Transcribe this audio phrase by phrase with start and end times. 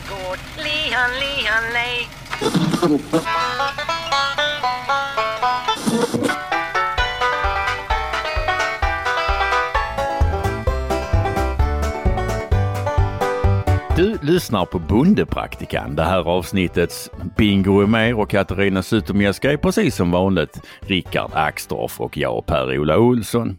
[0.00, 0.38] gård.
[0.56, 2.08] Lihan, lihan, lej.
[13.96, 15.96] Du lyssnar på Bondepraktikan.
[15.96, 22.00] Det här avsnittets Bingo är med och Katarina Zytomierska är precis som vanligt Rickard Axdorff
[22.00, 23.56] och jag Per-Ola Olsson.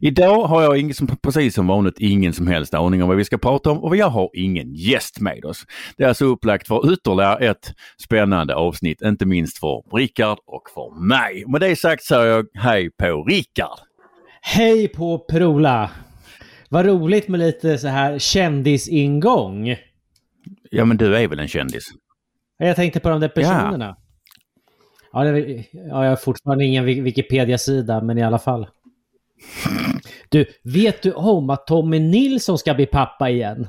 [0.00, 3.38] Idag har jag ingen, precis som vanligt ingen som helst aning om vad vi ska
[3.38, 5.66] prata om och jag har ingen gäst med oss.
[5.96, 11.00] Det är alltså upplagt för ytterligare ett spännande avsnitt, inte minst för Rickard och för
[11.00, 11.44] mig.
[11.46, 13.78] Med det sagt säger jag hej på Rickard!
[14.40, 15.90] Hej på Per-Ola!
[16.68, 19.76] Vad roligt med lite så här kändisingång.
[20.70, 21.84] Ja men du är väl en kändis?
[22.58, 23.96] Jag tänkte på de där personerna.
[25.12, 28.66] Ja, det, ja jag har fortfarande ingen Wikipedia-sida, men i alla fall.
[30.28, 33.68] Du, vet du om att Tommy Nilsson ska bli pappa igen?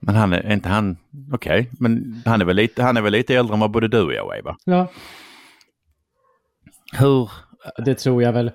[0.00, 0.96] men han är inte han,
[1.32, 1.66] okej, okay.
[1.78, 4.12] men han är, väl lite, han är väl lite äldre än vad både du och
[4.12, 4.56] jag är va?
[4.64, 4.88] Ja.
[6.92, 7.30] Hur?
[7.84, 8.52] Det tror jag väl.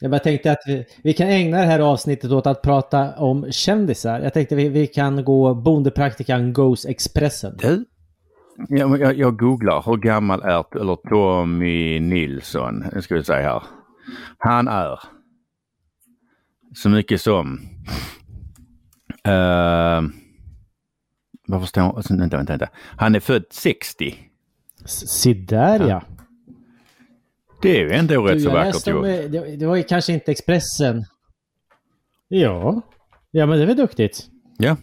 [0.00, 3.52] Jag bara tänkte att vi, vi, kan ägna det här avsnittet åt att prata om
[3.52, 4.20] kändisar.
[4.20, 7.56] Jag tänkte vi, vi kan gå Bondepraktikan Goes Expressen.
[7.60, 7.84] Du,
[8.68, 13.62] jag, jag, jag, googlar hur gammal är eller Tommy Nilsson, Nu ska vi säga här.
[14.38, 15.00] Han är
[16.74, 17.60] så mycket som...
[19.28, 20.10] Uh,
[21.48, 21.96] varför står han?
[21.96, 22.68] Alltså, vänta, vänta, vänta.
[22.96, 24.14] Han är född 60.
[24.84, 25.88] Se där ja.
[25.88, 26.02] ja.
[27.62, 29.04] Det är ju ändå rätt så vackert gjort.
[29.04, 31.04] Det, det var ju kanske inte Expressen.
[32.28, 32.82] Ja.
[33.30, 34.26] Ja men det var duktigt.
[34.58, 34.76] Ja.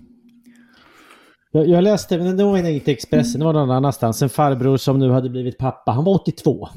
[1.56, 4.22] Jag, jag läste, men det var inte Expressen, det var någon annanstans.
[4.22, 5.92] En farbror som nu hade blivit pappa.
[5.92, 6.70] Han var 82.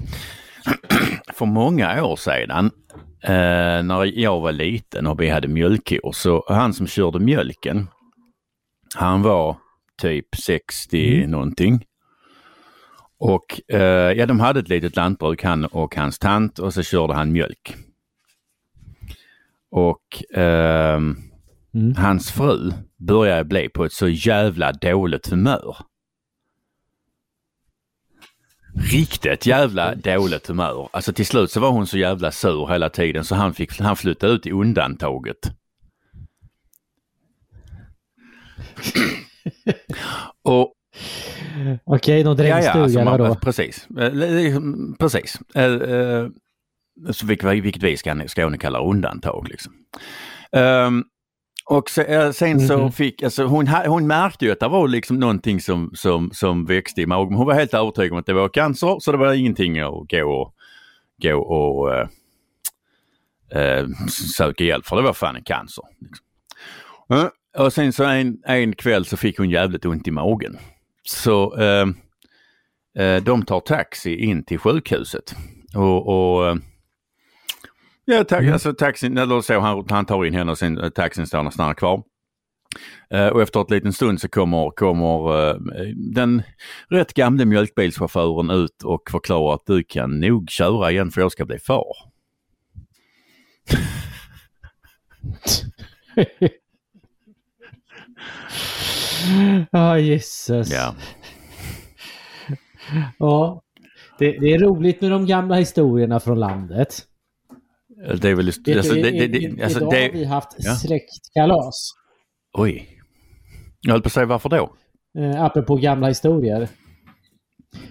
[1.34, 2.70] För många år sedan
[3.22, 7.88] eh, när jag var liten och vi hade mjölkkor så han som körde mjölken
[8.94, 9.56] han var
[10.02, 11.30] typ 60 mm.
[11.30, 11.84] någonting.
[13.18, 17.14] Och eh, ja, de hade ett litet lantbruk han och hans tant och så körde
[17.14, 17.76] han mjölk.
[19.70, 21.00] Och eh,
[21.76, 21.94] mm.
[21.96, 25.76] hans fru började bli på ett så jävla dåligt humör.
[28.92, 30.88] Riktigt jävla dåligt humör.
[30.92, 33.96] Alltså till slut så var hon så jävla sur hela tiden så han fick han
[33.96, 35.38] flytta ut i undantaget.
[40.42, 40.72] och
[41.84, 43.34] Okej, någon drängstuga ja, ja, alltså då?
[43.34, 44.60] Precis, eh,
[44.98, 45.40] precis.
[45.54, 46.28] Eh, eh,
[47.10, 49.48] så vilket vi i Skåne kallar undantag.
[49.48, 49.72] Liksom.
[50.52, 51.04] Um,
[51.68, 52.90] och sen så mm -hmm.
[52.90, 57.00] fick, alltså hon, hon märkte ju att det var liksom någonting som, som, som växte
[57.00, 57.34] i magen.
[57.34, 60.32] Hon var helt övertygad om att det var cancer så det var ingenting att gå
[60.32, 60.54] och,
[61.22, 62.08] gå och äh,
[63.62, 63.86] äh,
[64.36, 64.96] söka hjälp för.
[64.96, 65.84] Det var fan en cancer.
[66.00, 67.30] Liksom.
[67.58, 70.58] Och sen så en, en kväll så fick hon jävligt ont i magen.
[71.02, 71.56] Så
[73.22, 75.34] de tar taxi in till sjukhuset.
[75.74, 76.58] Och, och
[78.08, 78.52] Ja, ta mm.
[78.52, 81.74] alltså taxin, eller så han, han tar in henne och sen eh, taxin och stannar
[81.74, 82.02] kvar.
[83.14, 85.56] Uh, och efter ett liten stund så kommer, kommer uh,
[86.14, 86.42] den
[86.88, 91.44] rätt gamle mjölkbilschauffören ut och förklarar att du kan nog köra igen för jag ska
[91.44, 91.84] bli far.
[99.70, 100.72] Ja, oh, gisses.
[100.72, 100.94] Ja.
[103.18, 103.62] ja,
[104.18, 107.06] det, det är roligt med de gamla historierna från landet.
[107.96, 108.68] Det är väl just...
[108.68, 110.74] Vet alltså, du, det, det, alltså, idag det, har vi haft ja.
[110.74, 111.92] släktkalas.
[112.52, 112.88] Oj.
[113.80, 114.76] Jag höll på att säga varför då?
[115.18, 116.68] Eh, apropå gamla historier.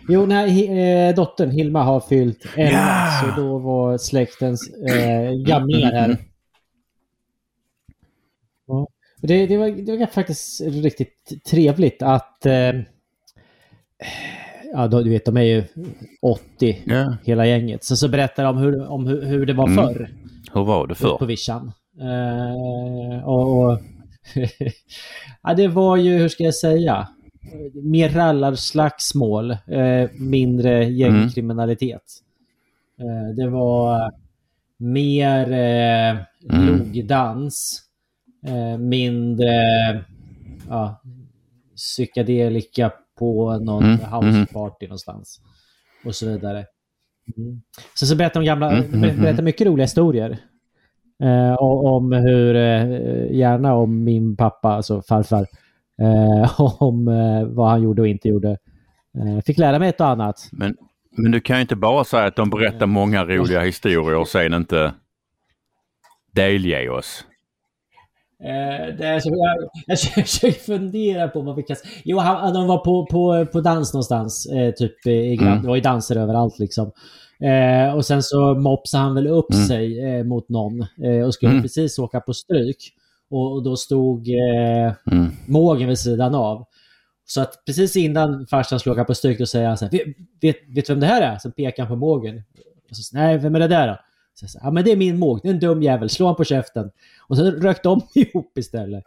[0.10, 3.22] Jo, nej, eh, dottern Hilma har fyllt 11 ja!
[3.22, 6.06] så då var släktens eh, gamlingar här.
[6.06, 6.18] Mm.
[8.68, 8.88] Ja.
[9.22, 12.74] Det, det, var, det var faktiskt riktigt trevligt att eh,
[14.76, 15.64] ja, du vet, de är ju
[16.22, 17.14] 80, yeah.
[17.24, 17.84] hela gänget.
[17.84, 19.86] Så, så berättar de hur, om hur, hur det var mm.
[19.86, 20.10] förr.
[20.54, 21.18] Hur var det förr?
[21.18, 21.72] På vischan.
[22.02, 23.80] Uh, och, och
[25.44, 27.08] ja, det var ju, hur ska jag säga,
[27.74, 32.04] mer rallarslagsmål, uh, mindre gängkriminalitet.
[33.00, 33.12] Mm.
[33.12, 34.12] Uh, det var
[34.78, 36.68] mer uh, mm.
[36.68, 37.82] logdans,
[38.80, 39.56] mindre
[40.70, 41.02] ja,
[41.76, 44.00] psykedelika på någon mm.
[44.00, 44.90] houseparty mm.
[44.90, 45.42] någonstans.
[46.06, 46.66] Och så vidare.
[47.38, 47.62] Mm.
[47.94, 48.94] Så, så berättar de gamla, mm.
[48.94, 49.46] mm berättar mm.
[49.46, 50.38] mycket roliga historier.
[51.24, 55.48] Eh, om hur, eh, gärna om min pappa, alltså farfar,
[56.02, 58.58] eh, om eh, vad han gjorde och inte gjorde.
[59.18, 60.50] Eh, fick lära mig ett och annat.
[60.52, 60.76] Men,
[61.18, 64.54] men du kan ju inte bara säga att de berättar många roliga historier och sen
[64.54, 64.94] inte
[66.32, 67.26] delge oss.
[68.46, 71.76] Eh, det är så, jag, jag försöker fundera på vad vi kan...
[72.04, 74.46] Jo, han, de var på, på, på dans någonstans.
[74.46, 75.48] Eh, typ i Grand.
[75.52, 75.62] Mm.
[75.62, 76.92] Det var ju danser överallt liksom.
[77.40, 79.66] Eh, och sen så mopsade han väl upp Mm.
[79.68, 81.62] sig eh, mot någon eh, och skulle Mm.
[81.62, 82.78] precis åka på stryk.
[83.30, 85.32] Och, och då stod eh, Mm.
[85.48, 86.66] mågen vid sidan av.
[87.28, 90.56] Så att precis innan farsan skulle åka på stryk då säger han så här, vet,
[90.76, 91.38] vet, vem det här är?
[91.38, 92.44] Så pekar han på mågen.
[92.92, 93.98] Så, Nej, vem är det där då?
[94.40, 96.36] Så säger, ja men det är min måg, det är en dum jävel, slå han
[96.36, 96.92] på käften.
[97.28, 99.04] Och sen rök de ihop istället.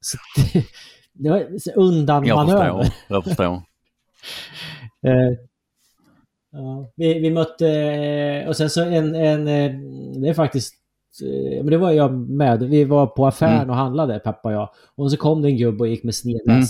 [0.00, 0.18] Så
[0.52, 0.64] det,
[1.12, 2.82] det var så undan Jag manöver.
[2.82, 2.94] förstår.
[3.08, 3.62] Jag förstår.
[5.06, 5.38] Eh,
[6.52, 9.72] ja, vi, vi mötte, eh, och sen så en, en eh,
[10.20, 10.74] det är faktiskt,
[11.22, 12.62] eh, men det var jag med.
[12.62, 13.70] Vi var på affären Mm.
[13.70, 14.70] och handlade, pappa och jag.
[14.94, 16.62] Och så kom det en gubbe och gick med sned Mm.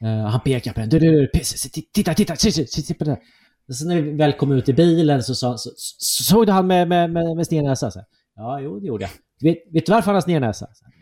[0.00, 0.88] Eh, han pekade på den.
[0.88, 1.26] Du, du, du,
[1.92, 3.16] titta, titta, titta, titta på den.
[3.72, 6.66] Sen när vi väl kom ut i bilen så sa så, så, såg du han
[6.66, 7.90] med, med, med, med sned näsa?
[7.90, 8.06] Så, här,
[8.36, 9.10] ja, jo, det gjorde jag.
[9.50, 10.66] Vet, vet du varför han har sned näsa?
[10.74, 10.94] Så, här,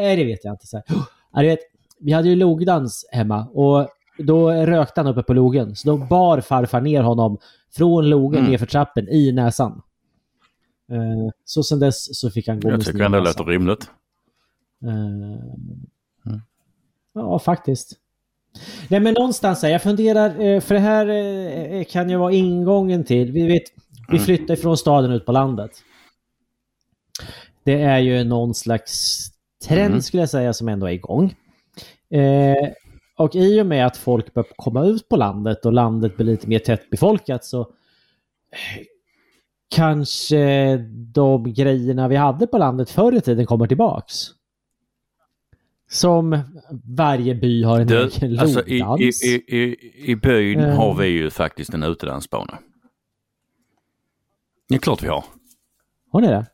[0.00, 0.66] Nej, det vet jag inte.
[0.66, 0.84] Så, här,
[1.32, 1.58] ja, vet,
[2.00, 3.88] vi hade ju logdans hemma och
[4.18, 5.76] då rökte han uppe på logen.
[5.76, 7.38] Så då bar farfar ner honom
[7.76, 8.50] från logen Mm.
[8.50, 9.82] nerför trappen i näsan.
[10.92, 13.44] Eh, så sen dess så fick han gå Jag med tycker sned ändå det låter
[13.44, 13.90] rimligt.
[14.84, 16.40] Eh,
[17.12, 17.92] Ja, faktiskt.
[18.88, 23.04] Nej, men någonstans här, jag funderar, eh, för det här eh, kan ju vara ingången
[23.04, 23.62] till, vi vet,
[24.08, 24.24] vi Mm.
[24.24, 25.70] flyttar från staden ut på landet.
[27.64, 29.18] Det är ju någon slags
[29.68, 30.02] trend Mm.
[30.02, 31.34] skulle jag säga som ändå är igång.
[32.10, 32.68] Eh,
[33.16, 36.48] och i och med att folk börjar komma ut på landet och landet blir lite
[36.48, 37.66] mer tättbefolkat så eh,
[39.74, 40.76] kanske
[41.14, 44.14] de grejerna vi hade på landet förr i tiden kommer tillbaks.
[45.92, 46.38] Som
[46.96, 49.76] varje by har en Du, egen alltså i, i, i, i,
[50.10, 50.76] I byn Eh.
[50.76, 52.58] har vi ju faktiskt en utedansbana.
[54.68, 55.24] Det är klart vi har.
[56.12, 56.46] Har ni det?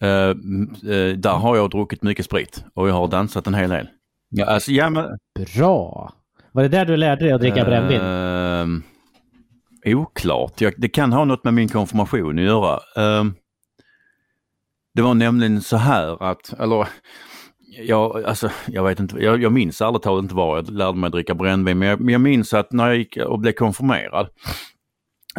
[0.00, 3.88] M- eh, där har jag druckit mycket sprit och jag har dansat en hel del.
[4.28, 5.18] Ja, alltså, ja, men,
[5.56, 6.12] Bra!
[6.52, 8.82] Var det där du lärde dig att dricka brännvin?
[9.86, 10.60] Oklart.
[10.60, 12.80] Jag, det kan ha något med min konfirmation att göra.
[14.94, 16.88] Det var nämligen så här att, eller
[17.80, 21.06] jag, alltså, jag vet inte, jag, jag minns ärligt talat inte var jag lärde mig
[21.06, 24.28] att dricka brännvin men jag, men jag minns att när jag gick och blev konfirmerad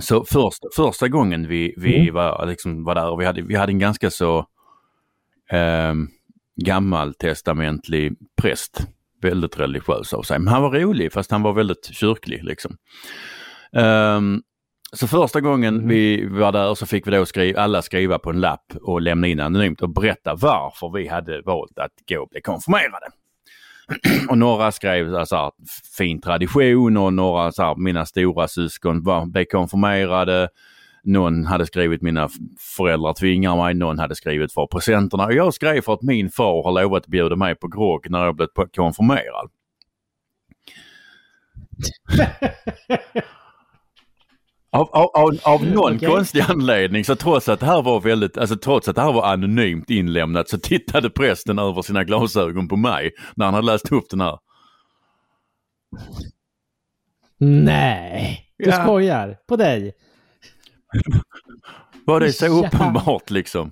[0.01, 2.13] så först, första gången vi, vi Mm.
[2.13, 4.45] var, liksom, var där och vi hade, vi hade en ganska så
[5.51, 6.09] um,
[6.65, 8.87] gammaltestamentlig präst.
[9.21, 10.39] Väldigt religiös av sig.
[10.39, 12.77] Men han var rolig fast han var väldigt kyrklig liksom.
[13.75, 14.41] Ehm,
[14.93, 15.87] så första gången Mm.
[15.87, 19.27] vi var där så fick vi då skriva, alla skriva på en lapp och lämna
[19.27, 23.07] in anonymt och berätta varför vi hade valt att gå och bli konfirmerade.
[24.29, 25.51] och några skrev alltså, här,
[25.97, 30.49] fin tradition och några så här, mina stora syskon var, blev konfirmerade.
[31.03, 32.29] Någon hade skrivit mina
[32.77, 35.25] föräldrar tvingar mig, någon hade skrivit för presenterna.
[35.25, 38.25] Och jag skrev för att min far har lovat att bjuda mig på grogg när
[38.25, 39.49] jag blev konfirmerad.
[44.73, 46.09] Av, av, av, av någon Okej.
[46.09, 49.25] konstig anledning så trots att det här var väldigt, alltså trots att det här var
[49.33, 54.09] anonymt inlämnat så tittade prästen över sina glasögon på mig när han hade läst upp
[54.09, 54.39] den här.
[57.37, 58.49] Nej!
[58.57, 58.83] Du Ja.
[58.83, 59.37] skojar?
[59.47, 59.93] På dig?
[62.05, 62.67] Var det så Ja.
[62.67, 63.71] uppenbart liksom?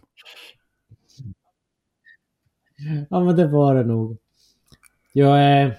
[3.10, 4.18] Ja, men det var det nog.
[5.14, 5.72] Jag, eh,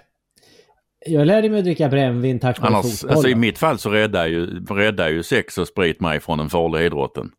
[1.06, 3.14] jag lärde mig att dricka brännvin tack vare fotbollen.
[3.16, 6.50] alltså i mitt fall så räddar ju, räddar ju sex och sprit mig från den
[6.50, 7.30] farliga idrotten.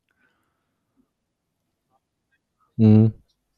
[2.79, 3.12] Mm.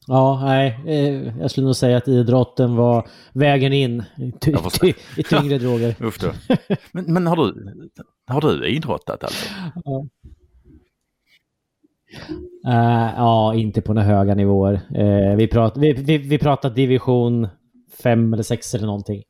[0.08, 0.80] Ja, nej.
[0.88, 5.58] Eh, jag skulle nog säga att idrotten var vägen in i, ty- ty- i tyngre
[5.60, 5.96] droger.
[6.02, 6.56] Usch då.
[6.92, 7.74] Men, men har, du,
[8.28, 9.46] har du idrottat alltså?
[12.68, 14.74] Eh, ja, inte på några höga nivåer.
[14.96, 17.48] Eh, vi, prat, vi, vi, vi pratar division
[18.04, 19.24] 5 eller 6 eller någonting.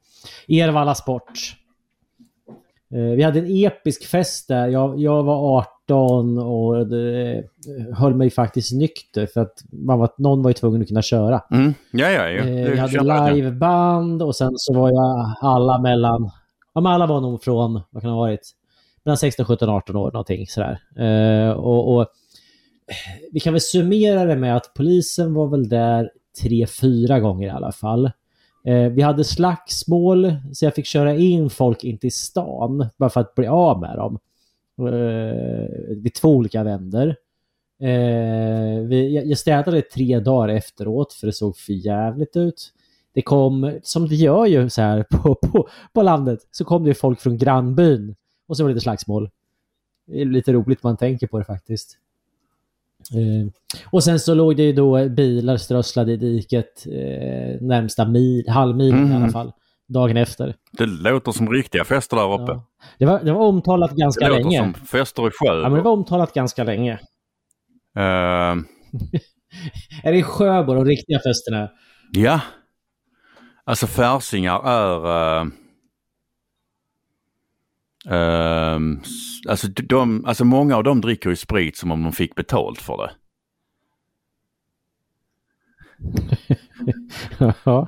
[0.48, 1.56] Ervalla Sport.
[2.96, 4.68] Eh, vi hade en episk fest där.
[4.68, 7.44] Jag, jag var 18 och det, eh,
[7.98, 11.42] höll mig faktiskt nykter för att man var, någon var ju tvungen att kunna köra.
[11.52, 11.74] Mm.
[11.92, 12.44] Ja, ja, ja.
[12.44, 16.32] Eh, vi hade liveband och sen så var jag alla mellan...
[16.74, 18.52] Ja, men alla var nog från, vad kan det ha varit?
[19.04, 20.80] Mellan 16, 17, 18 år någonting sådär.
[21.58, 22.08] Och, och
[23.32, 26.10] vi kan väl summera det med att polisen var väl där
[26.42, 28.12] tre, fyra gånger i alla fall.
[28.66, 33.22] Eh, vi hade slagsmål så jag fick köra in folk in till stan bara för
[33.22, 34.20] att bli av med dem.
[34.80, 37.08] Eh, vid två olika vänder.
[37.82, 42.74] Eh, vi, jag- städade tre dagar efteråt för det såg för jävligt ut.
[43.14, 46.88] Det kom, som det gör ju så här på, på, på landet, så kom det
[46.90, 48.16] ju folk från grannbyn
[48.48, 49.30] och så var det lite slagsmål.
[50.08, 51.98] Det är lite roligt man tänker på det faktiskt.
[53.14, 53.52] Eh,
[53.92, 59.00] och sen så låg det ju då bilar strösslade i diket eh, närmsta mil, halvmilen
[59.00, 59.12] Mm.
[59.12, 59.52] i alla fall.
[59.88, 60.56] Dagen efter.
[60.72, 62.52] Det låter som riktiga fester där uppe.
[62.52, 62.66] Ja.
[63.00, 64.60] Det, var, det var omtalat Det ganska låter länge.
[64.60, 65.56] som fester i sjö.
[65.62, 66.94] Ja, men det var omtalat ganska länge.
[67.98, 68.56] Eh,
[70.04, 71.70] Är det i Sjöbo de riktiga festerna?
[72.12, 72.42] ja.
[73.68, 75.06] Alltså färsingar är...
[75.42, 75.46] eh,
[79.02, 82.82] s- alltså, de, alltså många av dem dricker ju sprit som om de fick betalt
[82.82, 83.12] för det.
[87.66, 87.88] ja.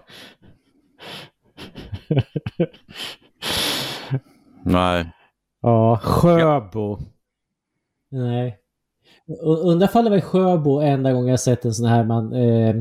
[4.63, 5.11] Nej.
[5.61, 6.97] Ja, Sjöbo.
[8.09, 8.57] Nej.
[9.43, 12.75] Undrar ifall det var i Sjöbo enda gången jag sett en sån här man, eh,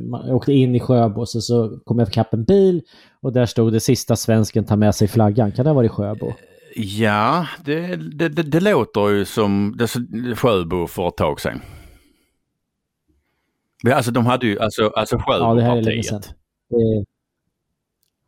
[0.00, 2.82] man åkte in i Sjöbo så, så kom jag ikapp en bil
[3.20, 5.52] och där stod det sista svensken tar med sig flaggan.
[5.52, 6.32] Kan det ha varit i Sjöbo?
[6.76, 9.86] Ja, det, det, det, det låter ju som det,
[10.36, 11.62] Sjöbo för ett tag sedan.
[13.94, 15.62] Alltså de hade ju, alltså, alltså Ja, det.
[15.64, 16.34] Sjöbopartiet.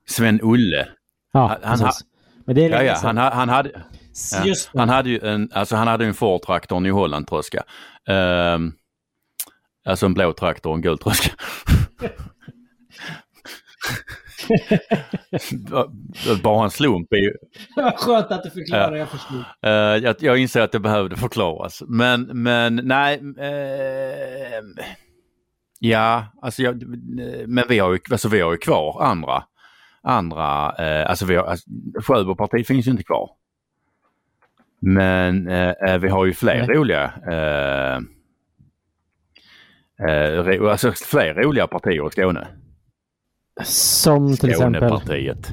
[0.07, 0.89] Sven-Olle.
[1.33, 1.91] ja, Han-.
[2.45, 3.83] Men det är Ja, ja, han, ha- han hade...
[4.45, 4.55] Ja.
[4.75, 7.63] Han hade ju en, alltså han hade en Ford traktor, en i Holland tröska.
[8.09, 8.73] Ehm,
[9.85, 11.31] alltså en blå traktor och en gul tröska.
[16.43, 17.33] Bara en slump är ju,
[17.97, 19.45] Skönt att du förklarar, jag förstod.
[19.63, 21.83] Eh, jag, jag inser att det behövde förklaras.
[21.89, 23.15] Men, men nej.
[23.19, 24.75] ehm,
[25.79, 26.83] ja, alltså jag,
[27.49, 29.45] men vi har, ju, alltså vi har ju kvar andra.
[30.07, 31.71] Andra, uh, alltså vi har, alltså,
[32.03, 33.31] Sjöbopartiet finns ju inte kvar.
[34.81, 35.45] Men
[36.01, 36.77] vi har ju fler Nej.
[36.77, 37.13] roliga
[39.99, 42.47] ro, alltså fler roliga partier i Skåne.
[43.65, 44.81] Som till exempel...
[44.89, 45.53] Skånepartiet.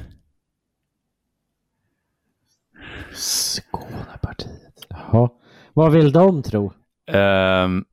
[3.12, 4.86] Skånepartiet.
[4.88, 5.30] Jaha.
[5.74, 6.72] Vad vill de tro?
[7.12, 7.84] Um,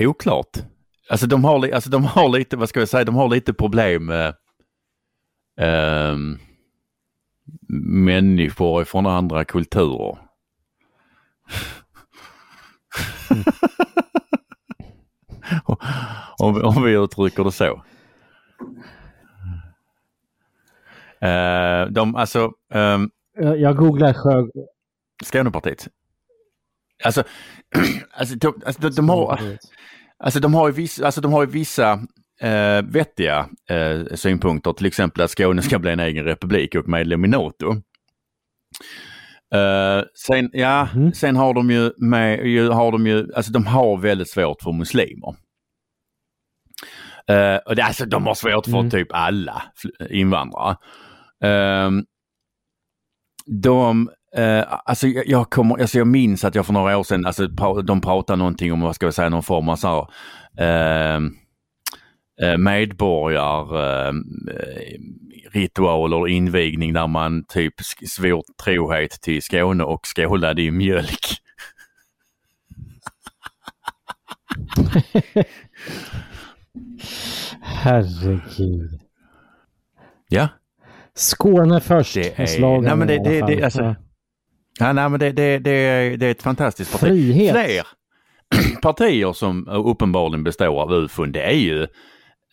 [0.00, 0.50] oklart.
[1.10, 4.06] Alltså de, har, alltså de har lite, vad ska jag säga, de har lite problem
[4.06, 4.34] med
[5.60, 6.38] ehm,
[8.04, 10.18] människor från andra kulturer.
[16.38, 17.82] om, vi- om vi uttrycker det så.
[21.24, 24.46] Eh, de, alltså, um, Jag jag googlar Sjö...
[25.24, 25.88] Skånepartiet.
[27.04, 27.22] Alltså,
[28.12, 29.40] alltså, de, alltså de, de har...
[30.18, 31.92] Alltså de har ju vissa, alltså de har ju vissa
[32.40, 37.24] eh, vettiga eh, synpunkter, till exempel att Skåne ska bli en egen republik och medlem
[37.24, 37.70] i NATO.
[39.54, 41.12] Eh, sen, ja, Mhm.
[41.12, 44.72] sen har de ju med, ju, har de ju, alltså de har väldigt svårt för
[44.72, 45.34] muslimer.
[47.28, 48.90] Eh, och det, alltså de har svårt för Mm.
[48.90, 49.62] typ alla
[50.10, 50.76] invandrare.
[51.44, 52.04] Ehm,
[53.46, 57.26] de, eh, alltså jag, jag, kommer, alltså jag minns att jag för några år sedan,
[57.26, 57.46] alltså
[57.82, 60.06] de pratade någonting om, vad ska jag säga, någon form av så här,
[60.66, 61.34] ehm,
[62.42, 63.76] eh, medborgar
[64.06, 64.12] eh,
[65.52, 67.74] ritual eller invigning där man typ
[68.06, 71.36] svor trohet till Skåne och skålade i mjölk.
[77.60, 79.00] Herregud.
[80.28, 80.48] Ja,
[81.14, 82.14] Skåne först.
[82.14, 83.94] Det är- nej, men det- det- det- alltså-
[84.80, 84.92] Ja.
[84.92, 87.00] nej, men det, det, det, det är ett fantastiskt parti.
[87.06, 87.52] Frihet.
[87.64, 87.86] Fler
[88.82, 91.86] partier som uppenbarligen består av UFOn, det är ju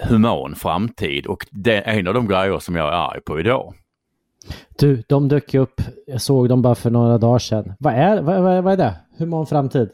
[0.03, 3.73] human framtid och det är en av de grejer som jag är arg på idag.
[4.79, 5.81] Du, de dök ju upp.
[6.07, 7.73] Jag såg dem bara för några dagar sedan.
[7.79, 8.95] Vad är, vad, vad, vad är det?
[9.17, 9.89] Human framtid?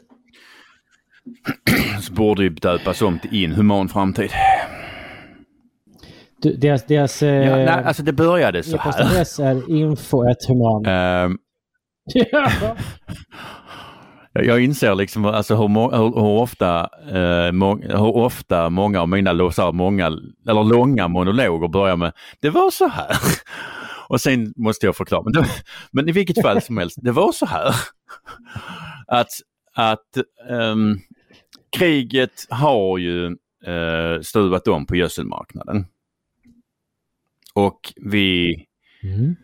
[2.00, 4.30] Så borde ju döpas om till inhuman framtid.
[6.42, 8.90] Du, deras deras Ja, eh, nej, alltså det började så här.
[8.90, 10.86] e-postadress är info ett human.
[10.86, 11.38] Ehm,
[12.14, 12.50] Ja.
[14.32, 19.08] Jag inser liksom alltså hur, må- hur, hur, ofta, eh, må, hur ofta många av
[19.08, 20.06] mina här, många,
[20.48, 23.16] eller långa monologer börjar med Det var så här.
[24.08, 25.22] Och sen måste jag förklara.
[25.24, 25.48] Men, det,
[25.92, 27.74] men i vilket fall som helst, det var så här.
[29.06, 29.28] Att,
[29.74, 30.16] att
[30.50, 30.96] ehm,
[31.76, 33.26] kriget har ju
[33.66, 35.86] eh, stuvat om på gödselmarknaden.
[37.58, 38.54] Och vi
[39.02, 39.36] Mm.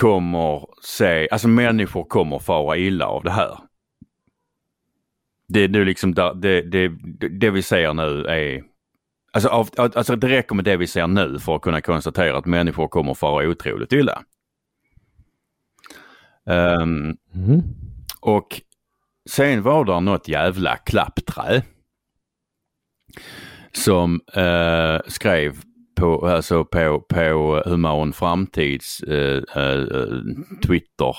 [0.00, 3.58] kommer se, alltså människor kommer fara illa av det här.
[5.48, 6.88] Det är nu liksom det, det,
[7.28, 8.62] det vi ser nu är
[9.34, 12.46] Alltså, av, alltså det räcker med det vi ser nu för att kunna konstatera att
[12.46, 14.24] människor kommer fara otroligt illa.
[16.46, 17.62] Ehm, Mm.
[18.20, 18.60] och
[19.30, 21.62] sen var det något jävla klappträ
[23.72, 25.62] som eh, skrev
[26.02, 29.86] på, alltså på, på Human Framtids eh, eh,
[30.66, 31.16] Twitter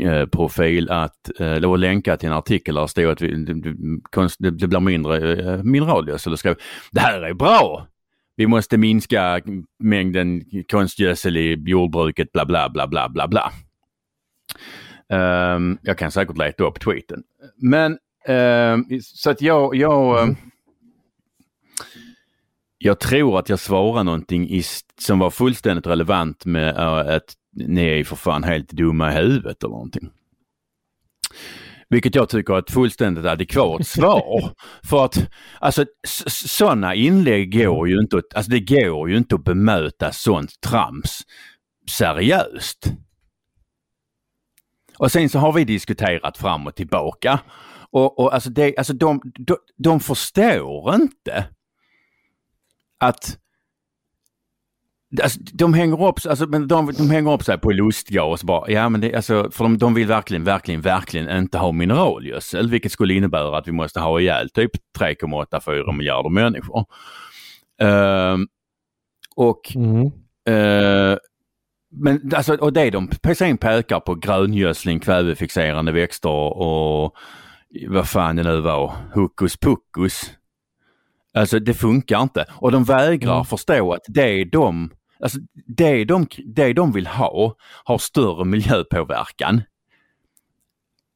[0.00, 3.44] eh, profil att, eh, det var länkat till en artikel där det stod att vi,
[3.44, 6.56] det, det, blir mindre eh, mineralgödsel och skrev
[6.90, 7.86] det här är bra!
[8.36, 9.40] Vi måste minska
[9.78, 13.52] mängden konstgödsel i jordbruket bla bla bla bla bla bla.
[15.56, 17.22] Um, jag kan säkert leta upp tweeten.
[17.56, 17.98] Men
[18.28, 20.36] um, så att jag, jag mm
[22.78, 24.62] jag tror att jag svarade någonting i,
[25.00, 29.62] som var fullständigt relevant med uh, att ni är för fan helt dumma i huvudet
[29.62, 30.10] eller någonting.
[31.90, 34.52] Vilket jag tycker är ett fullständigt adekvat svar.
[34.82, 35.28] För att
[35.60, 35.84] alltså
[36.26, 41.20] sådana inlägg går ju inte, att, alltså det går ju inte att bemöta sånt trams
[41.90, 42.92] seriöst.
[44.98, 47.40] Och sen så har vi diskuterat fram och tillbaka.
[47.90, 51.46] Och, och alltså, det, alltså de, de, de förstår inte
[52.98, 53.38] att
[55.22, 58.70] Alltså, de hänger upp, alltså, men de, de hänger upp sig på lustgas bara.
[58.70, 62.92] Ja men det, alltså, för de, de vill verkligen, verkligen, verkligen inte ha mineralgödsel vilket
[62.92, 66.84] skulle innebära att vi måste ha ihjäl typ 3,84 miljarder människor.
[67.82, 68.36] Uh,
[69.36, 70.04] och mm.
[70.50, 71.18] uh,
[71.90, 77.16] men alltså, och det de sen pekar på gröngödsling, kvävefixerande växter och
[77.88, 80.37] vad fan det nu var, hokus pokus.
[81.34, 83.44] Alltså det funkar inte och de vägrar mm.
[83.44, 87.54] förstå att det de, alltså, det, de, det de vill ha
[87.84, 89.62] har större miljöpåverkan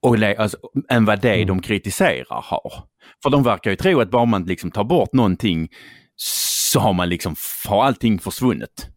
[0.02, 0.56] och, alltså,
[0.88, 1.46] än vad det mm.
[1.46, 2.72] de kritiserar har.
[3.22, 5.68] För de verkar ju tro att bara man liksom tar bort någonting
[6.16, 7.34] så har man liksom,
[7.68, 8.88] har allting försvunnit.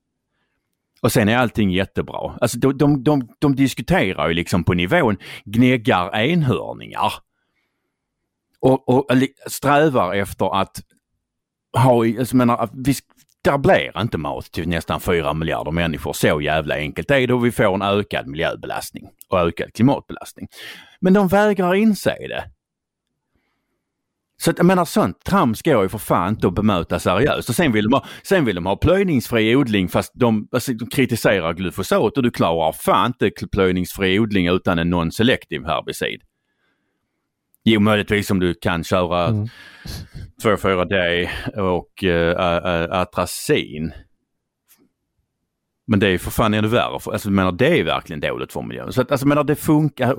[1.02, 2.38] Och sen är allting jättebra.
[2.42, 7.14] Alltså de, de, de, de diskuterar ju liksom på nivån gnäggar enhörningar.
[8.60, 9.08] Och, och
[9.48, 10.82] strävar efter att
[11.76, 12.94] ha, alltså menar, äh, vi,
[13.44, 16.14] där blir inte mat till nästan 4 miljarder människor.
[16.14, 20.48] Så jävla enkelt är det och vi får en ökad miljöbelastning och ökad klimatbelastning.
[21.00, 22.44] Men de vägrar inse det.
[24.38, 27.50] Så att, jag menar sånt trams går ju för fan inte att bemöta seriöst.
[27.50, 30.88] Och sen vill de ha, sen vill de ha plöjningsfri odling fast de, alltså, de
[30.88, 36.22] kritiserar glyfosat och du klarar fan inte plöjningsfri odling utan en non-selective herbicid.
[37.68, 39.48] Jo, möjligtvis om du kan köra mm.
[40.44, 41.30] 2,4-D
[41.62, 43.94] och äh, Atrazin.
[45.88, 47.00] Men det är för fan ännu värre.
[47.12, 48.94] Alltså, menar, det är verkligen dåligt för miljön.
[48.94, 50.16] Så att, alltså, menar, det funkar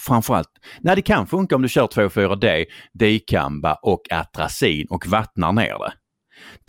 [0.00, 0.48] framförallt,
[0.80, 5.92] nej det kan funka om du kör 2,4-D, dikamba och Atrazin och vattnar ner det.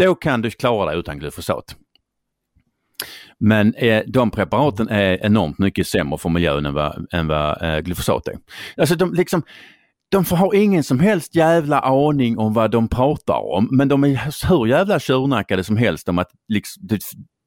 [0.06, 1.76] Då kan du klara dig utan glyfosat.
[3.40, 7.80] Men eh, de preparaten är enormt mycket sämre för miljön än vad, än vad eh,
[7.80, 8.36] glyfosat är.
[8.78, 9.44] Alltså de liksom,
[10.12, 14.48] de har ingen som helst jävla aning om vad de pratar om, men de är
[14.50, 16.84] hur jävla tjurnackade som helst om att liksom,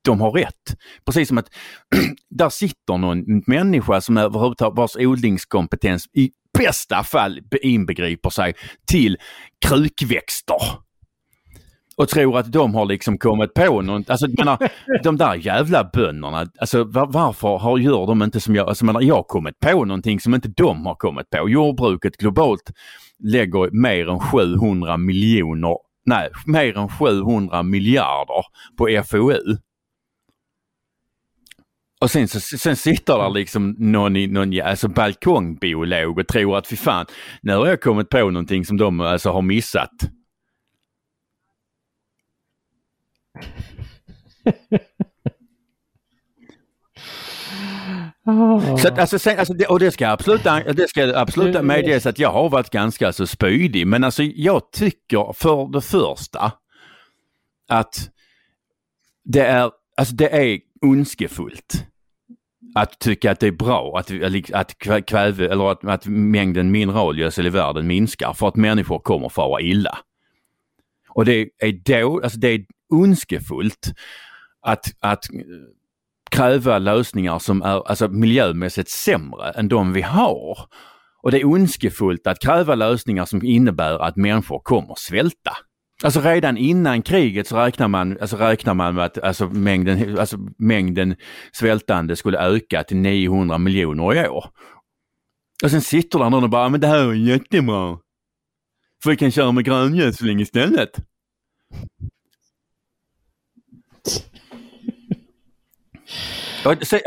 [0.05, 0.77] de har rätt.
[1.07, 1.49] Precis som att
[2.31, 8.55] där sitter någon människa som överhuvudtaget vars odlingskompetens i bästa fall inbegriper sig
[8.87, 9.17] till
[9.67, 10.84] krukväxter
[11.97, 14.11] och tror att de har liksom kommit på något.
[14.11, 14.71] Alltså menar,
[15.03, 18.69] de där jävla bönderna, alltså var, varför har, gör de inte som jag?
[18.69, 21.49] Alltså menar, jag har kommit på någonting som inte de har kommit på.
[21.49, 22.73] Jordbruket globalt
[23.19, 25.77] lägger mer än 700 miljoner,
[26.07, 28.45] nej, mer än 700 miljarder
[28.79, 29.57] på FoU.
[32.01, 36.77] Och sen, så, sen sitter där liksom någon, någon alltså balkongbiolog och tror att fy
[36.77, 37.07] fan,
[37.43, 39.91] nu har jag kommit på någonting som de alltså har missat.
[48.27, 48.77] Oh.
[48.83, 50.45] Så att, alltså, sen, alltså, det, och det ska absolut,
[50.75, 55.33] det ska absolut medges att jag har varit ganska så spydig men alltså jag tycker
[55.33, 56.53] för det första
[57.69, 58.11] att
[59.25, 61.87] det är, alltså det är ondskefullt
[62.75, 64.11] att tycka att det är bra att,
[64.53, 69.61] att kväve eller att, att mängden mineralgödsel i världen minskar för att människor kommer fara
[69.61, 69.99] illa.
[71.15, 73.93] Och det är då, alltså det är ondskefullt
[74.67, 75.41] att, att eh,
[76.31, 80.59] kräva lösningar som är alltså, miljömässigt sämre än de vi har.
[81.23, 85.53] Och det är ondskefullt att kräva lösningar som innebär att människor kommer svälta.
[86.03, 90.37] Alltså redan innan kriget så räknar man, alltså räknar man med att alltså mängden, alltså
[90.59, 91.17] mängden
[91.53, 94.45] svältande skulle öka till 900 miljoner i år.
[95.63, 97.99] Och sen sitter där någon och bara, men det här är jättebra.
[99.05, 100.91] För vi kan köra med gröngödsling istället.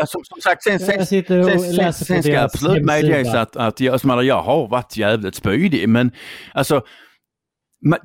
[0.07, 4.01] Som, som sagt, sen, sen, sen, sen, sen ska jag absolut medges att, att jag,
[4.01, 6.11] som jag har varit jävligt spydig men
[6.53, 6.85] alltså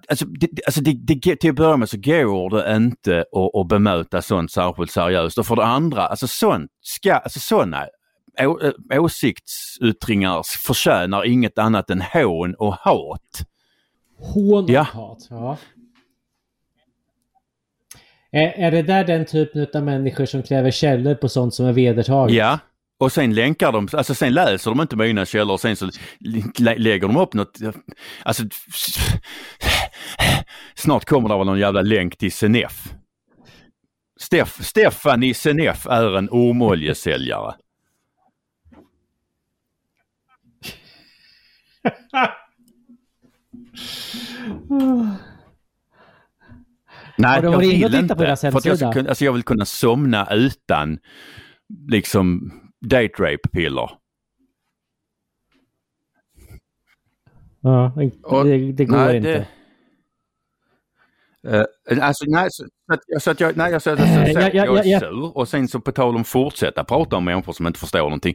[0.09, 3.69] Alltså, det, alltså det, det, till att börja med så går det inte att, att
[3.69, 7.87] bemöta sånt särskilt seriöst och för det andra, alltså sånt ska, alltså sådana
[8.41, 8.59] å,
[8.93, 13.52] äh, åsiktsyttringar förtjänar inget annat än hån och hat.
[14.23, 14.83] Hån och Ja.
[14.83, 15.27] hat.
[15.31, 15.59] Ja.
[18.31, 21.73] Är, är det där den typen av människor som kräver källor på sånt som är
[21.73, 22.37] vedertaget?
[22.37, 22.59] Ja,
[22.99, 25.91] och sen länkar de, alltså sen läser de inte mina källor och sen så
[26.59, 27.59] lä- lägger de upp något,
[28.25, 28.43] alltså
[30.75, 32.95] snart kommer det väl någon jävla länk till Senef.
[34.21, 37.55] Steff, Stefan i Senef är en ormoljesäljare.
[47.17, 48.15] Nej, jag vill på inte.
[48.15, 50.99] deras För att jag, ska alltså jag vill kunna somna utan
[51.89, 53.91] liksom date rape-piller.
[57.61, 59.29] Ja, Och- det, det går nej, inte.
[59.33, 59.47] det-
[61.49, 61.65] Eh,
[62.01, 64.31] alltså, nej, så, så, att, så att jag, nej, jag, så, så, så, så, Eh,
[64.33, 67.53] ja, ja, jag är sur och sen så på tal om fortsätta prata om människor
[67.53, 68.35] som inte förstår någonting.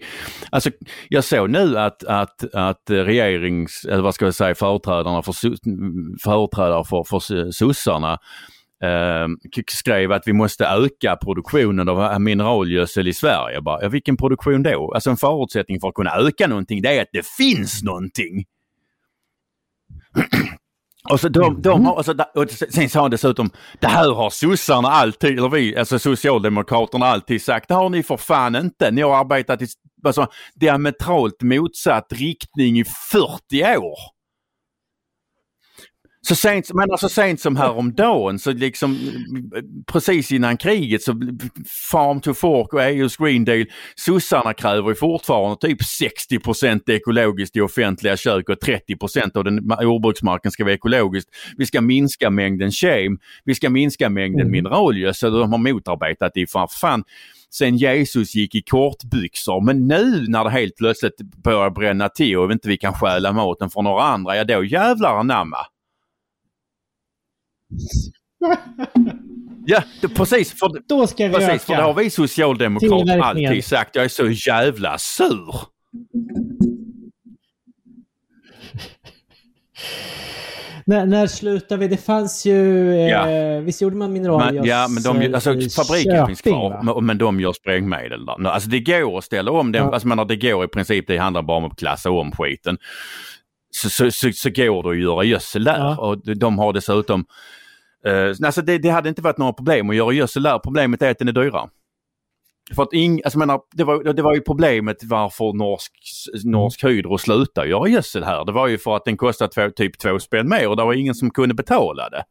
[0.49, 0.69] Alltså,
[1.09, 5.33] jag såg nu att, att, att regerings, eller vad ska jag säga, företrädarna för,
[6.23, 8.11] företrädare för, för sossarna
[8.83, 9.27] eh,
[9.71, 13.61] skrev att vi måste öka produktionen av mineralgödsel i Sverige.
[13.61, 14.91] Bara, ja, vilken produktion då?
[14.93, 18.45] Alltså en förutsättning för att kunna öka någonting det är att det finns någonting.
[21.09, 24.29] Och så de, de har, och så, och sen sa han dessutom, det här har
[24.29, 28.91] sossarna alltid, eller vi, alltså socialdemokraterna alltid sagt, det har ni för fan inte.
[28.91, 29.67] Ni har arbetat i
[30.03, 34.16] alltså, diametralt motsatt riktning i 40 år.
[36.27, 38.97] Så sent, men alltså sent som häromdagen så liksom
[39.91, 41.13] precis innan kriget så
[41.91, 45.79] Farm to Fork och EUs Green Deal, sossarna kräver ju fortfarande typ
[46.31, 51.29] 60% ekologiskt i offentliga kök och 30% av den ma- jordbruksmarken ska vara ekologiskt.
[51.57, 54.51] Vi ska minska mängden kem, vi ska minska mängden Mm.
[54.51, 57.03] mineralgödsel och de har motarbetat det för fan
[57.49, 59.61] sen Jesus gick i kortbyxor.
[59.65, 63.69] Men nu när det helt plötsligt börjar bränna till och inte vi kan stjäla maten
[63.69, 65.57] från några andra, ja då jävlar anamma.
[69.65, 70.59] Ja, det, precis.
[70.59, 73.95] För, Då ska vi precis, för det har vi socialdemokrater alltid sagt.
[73.95, 75.55] Jag är så jävla sur.
[80.85, 81.87] När, när slutar vi?
[81.87, 82.91] Det fanns ju...
[82.93, 83.59] Eh, Ja.
[83.59, 85.49] Visst gjorde man mineralgödsel ja, men de, alltså,
[85.83, 87.01] fabriken Köping, finns kvar, va?
[87.01, 88.47] men, de gör sprängmedel där.
[88.47, 89.93] Alltså det går att ställa om den, Ja.
[89.93, 92.77] alltså, men det går i princip, det handlar bara om att klassa om skiten.
[93.81, 95.97] Så, så, så, så går det att göra gödsel där Ja.
[95.97, 97.25] och de- har dessutom,
[98.05, 101.11] eh, alltså det, det hade inte varit några problem att göra gödsel där, problemet är
[101.11, 101.69] att den är dyrare.
[102.75, 105.91] För att ing, alltså menar, det, var, det var ju problemet varför Norsk,
[106.43, 108.45] norsk Hydro slutade göra gödsel här.
[108.45, 110.93] Det var ju för att den kostade två, typ två spänn mer och det var
[110.93, 112.23] ingen som kunde betala det.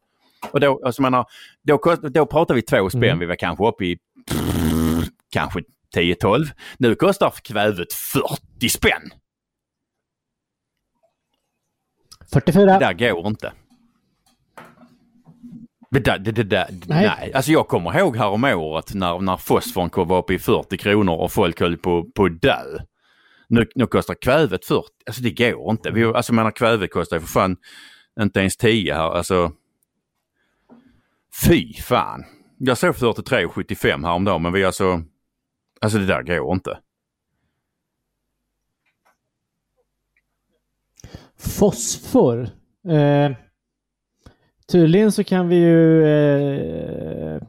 [0.51, 1.27] Och då, alltså menar,
[1.63, 3.19] då, kost, då pratar vi två spänn, Mm.
[3.19, 3.97] vi var kanske uppe i
[4.31, 5.61] pff, kanske
[5.97, 6.45] 10-12.
[6.79, 9.11] Nu kostar kvävet 40 spänn.
[12.33, 12.65] 44.
[12.65, 13.53] Det där går inte.
[15.91, 17.11] Det där, det, det där, nej.
[17.19, 17.33] Nej.
[17.35, 21.15] Alltså jag kommer ihåg här om året när, när fosforn var uppe i 40 kronor
[21.15, 22.79] och folk höll på på dö.
[23.49, 25.91] Nu, nu kostar kvävet 40, alltså det går inte.
[25.91, 27.57] Vi, alltså jag menar kvävet kostar ju för fan
[28.21, 29.11] inte ens 10 här.
[29.11, 29.53] Alltså
[31.47, 32.25] fy fan.
[32.59, 35.03] Jag såg 43,75 häromdagen men vi alltså,
[35.81, 36.79] alltså det där går inte.
[41.39, 42.49] Fosfor.
[42.89, 43.31] Eh,
[44.73, 46.07] tydligen så kan vi ju...
[46.07, 47.43] Eh,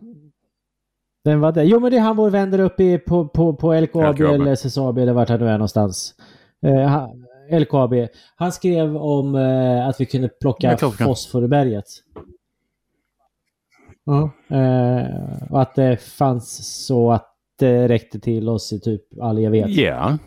[1.24, 1.64] den var det.
[1.64, 4.34] Jo men det är han vår vän där uppe i, på, på, på LKAB, LKAB.
[4.34, 6.16] eller SSAB eller vart han nu är någonstans.
[6.62, 7.94] Eh, han, LKAB.
[8.36, 11.86] Han skrev om eh, att vi kunde plocka fosfor i berget.
[14.06, 14.32] Ja.
[14.58, 19.70] Eh, och att det fanns så att det räckte till oss i typ all evighet.
[19.70, 20.18] Ja.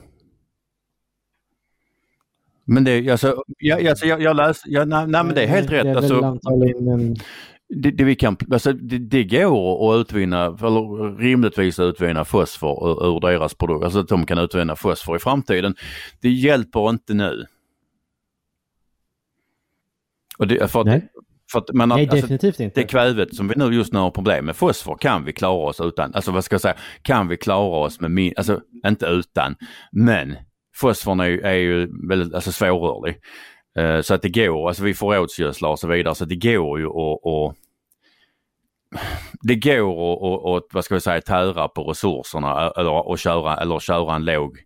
[2.73, 5.71] Men det, alltså, jag, alltså, jag, jag läste, ja, nej, nej men det är helt
[5.71, 5.85] rätt.
[5.85, 6.39] Det är Alltså,
[7.69, 13.17] det, det, vi kan, alltså, det, det går att utvinna, eller rimligtvis utvinna fosfor ur,
[13.17, 15.75] ur deras produkt, alltså att de kan utvinna fosfor i framtiden.
[16.21, 17.47] Det hjälper inte nu.
[20.39, 21.09] Och det, för att, Nej.
[21.53, 22.81] för att, men, Nej, alltså, definitivt inte.
[22.81, 25.81] det kvävet som vi nu just nu har problem med, fosfor kan vi klara oss
[25.81, 29.57] utan, alltså vad ska jag säga, kan vi klara oss med min, alltså inte utan,
[29.93, 30.37] men
[30.81, 33.17] fosforn är, ju- är ju väldigt alltså, svårrörlig.
[33.79, 36.87] Eh, så att det går, alltså vi förrådsgödslar och så vidare, så det går ju
[36.87, 37.57] att, att
[39.43, 44.15] det går att, vad ska vi säga, tära på resurserna eller, och köra, eller köra
[44.15, 44.59] en låg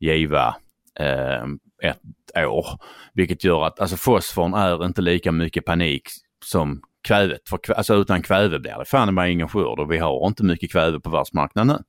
[0.00, 0.56] giva
[1.00, 1.42] eh,
[1.82, 2.66] ett år.
[3.14, 6.02] Vilket gör att alltså fosforn är inte lika mycket panik
[6.44, 7.48] som kvävet.
[7.48, 10.72] För, alltså utan kväve blir det fan med ingen skörd och vi har inte mycket
[10.72, 11.82] kväve på världsmarknaden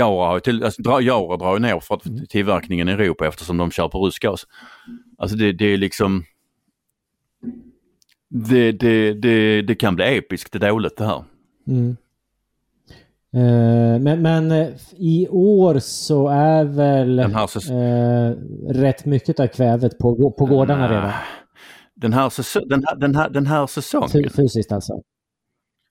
[0.00, 3.88] har till, alltså, dra, Jara drar ju ner för tillverkningen i Europa eftersom de kör
[3.88, 4.46] på rysk gas.
[5.18, 6.24] Alltså det, det är liksom
[8.28, 11.24] det, det, det, det kan bli episkt det dåligt det här.
[11.66, 11.96] Mm.
[13.36, 18.36] Uh, men, men uh, i år så är väl uh,
[18.68, 21.12] rätt mycket av kvävet på, på gårdarna redan?
[21.94, 24.30] Den här, den här, den här, den här säsongen.
[24.30, 25.02] Fysiskt alltså?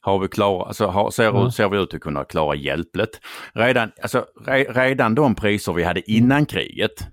[0.05, 1.51] Har vi klara, alltså har, ser, mm.
[1.51, 3.19] ser vi ut att kunna klara hjälpligt.
[3.53, 7.07] Redan, alltså, re, redan de priser vi hade innan kriget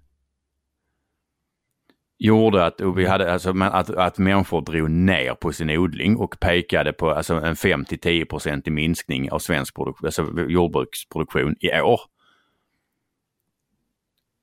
[2.18, 6.92] gjorde att, vi hade, alltså, att, att människor drog ner på sin odling och pekade
[6.92, 12.00] på alltså, en 5-10 i minskning av svensk produk, alltså, jordbruksproduktion i år.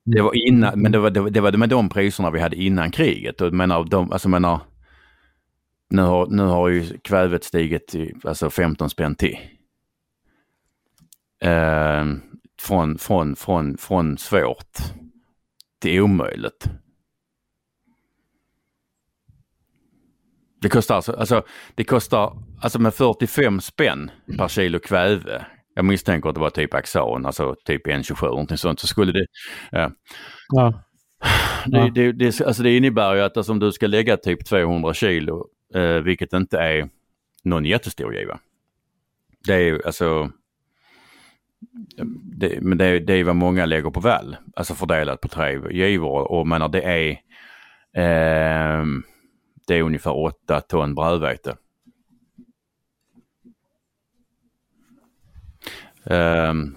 [0.04, 2.56] Det var innan, men det var, det, var, det var med de priserna vi hade
[2.56, 3.40] innan kriget.
[3.40, 4.60] Och menar, de, alltså, menar,
[5.90, 9.38] nu, har, nu har ju kvävet stigit till alltså 15 spänn till.
[11.42, 12.04] Eh,
[12.60, 14.78] från, från, från, från svårt
[15.80, 16.70] till omöjligt.
[20.62, 21.42] Det kostar alltså, alltså,
[21.74, 25.46] det kostar alltså med 45 spänn per kilo kväve.
[25.74, 28.80] Jag misstänker att det var typ Axan, alltså typ N27 någonting sånt.
[28.80, 29.26] Så skulle det...
[29.70, 29.90] Ja.
[30.48, 30.82] ja.
[31.66, 34.94] Det, det, det, alltså det innebär ju att alltså, om du ska lägga typ 200
[34.94, 36.88] kilo, eh, vilket inte är
[37.42, 38.40] någon jättestor giva.
[39.46, 40.30] Det är ju alltså...
[42.22, 46.32] Det, men det, det är vad många lägger på vall, alltså fördelat på tre givor
[46.32, 47.10] och menar det är...
[47.92, 48.84] Eh,
[49.66, 51.56] det är ungefär 8 ton brödvete.
[56.04, 56.76] Um,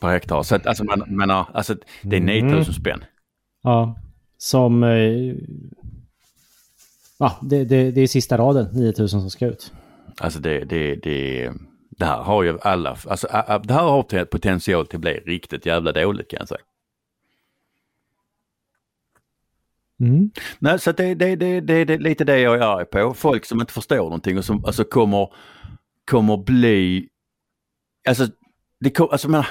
[0.00, 0.42] per hektar.
[0.42, 2.64] Så att, alltså, man, menar, alltså, det är 9000 mm.
[2.64, 3.04] spänn.
[3.62, 3.96] Ja,
[4.36, 4.82] som...
[4.82, 5.34] Eh,
[7.22, 9.72] ja, det, det, det är sista raden, 9000 som ska ut.
[10.20, 11.52] Alltså det, det, det,
[11.90, 13.26] det här har ju alla, alltså
[13.64, 16.60] det här har potential till att bli riktigt jävla dåligt kan jag säga.
[20.00, 20.30] Mm.
[20.58, 23.14] Nej, så det, det, det, det, det är lite det jag är arg på.
[23.14, 25.28] Folk som inte förstår någonting och som alltså kommer,
[26.10, 27.08] kommer bli...
[28.08, 28.26] Alltså,
[28.80, 29.46] det kommer, alltså menar,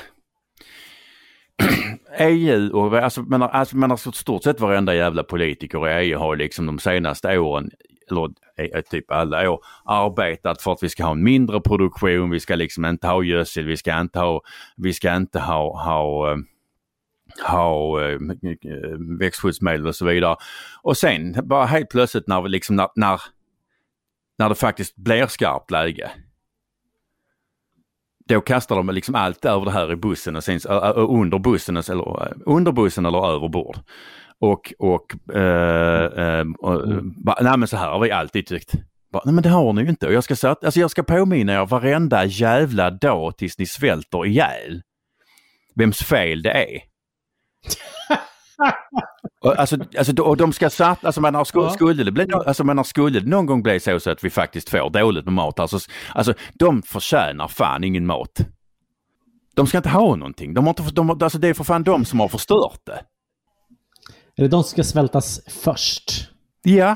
[2.19, 6.35] EU och alltså, men, alltså, men alltså stort sett varenda jävla politiker i EU har
[6.35, 7.69] liksom de senaste åren,
[8.11, 12.29] eller eh, eh, typ alla år, arbetat för att vi ska ha en mindre produktion,
[12.29, 14.41] vi ska liksom inte ha gödsel, vi ska inte ha,
[14.77, 16.37] vi ska inte ha, ha eh,
[17.47, 17.99] ha
[19.19, 20.35] växtskyddsmedel och så vidare.
[20.81, 23.21] Och sen bara helt plötsligt när, liksom, när, när,
[24.37, 26.11] när det faktiskt blir skarpt läge.
[28.31, 30.59] Då kastar de liksom allt över det här i bussen och sen,
[30.95, 33.77] under bussen eller under bussen eller över bord.
[34.39, 37.01] Och, och, eh, eh, och eh,
[37.41, 38.73] nej men så här har vi alltid tyckt.
[39.13, 41.53] Bara, nej men det har ni ju inte och jag ska, alltså jag ska påminna
[41.53, 44.81] er varenda jävla dag tills ni svälter ihjäl.
[45.75, 46.81] Vems fel det är
[49.41, 51.69] och, alltså, alltså, och de ska satsa, alltså man har, skulle, ja.
[51.69, 54.29] skulle, det bli, alltså man har, skulle det någon gång bli så, så att vi
[54.29, 55.79] faktiskt får dåligt med mat, alltså,
[56.15, 58.47] alltså de förtjänar fan ingen mat.
[59.53, 60.53] De ska inte ha någonting.
[60.53, 63.05] De har inte, de, alltså det är för fan de som har förstört det.
[64.35, 66.29] Är det de som ska svältas först?
[66.61, 66.95] Ja,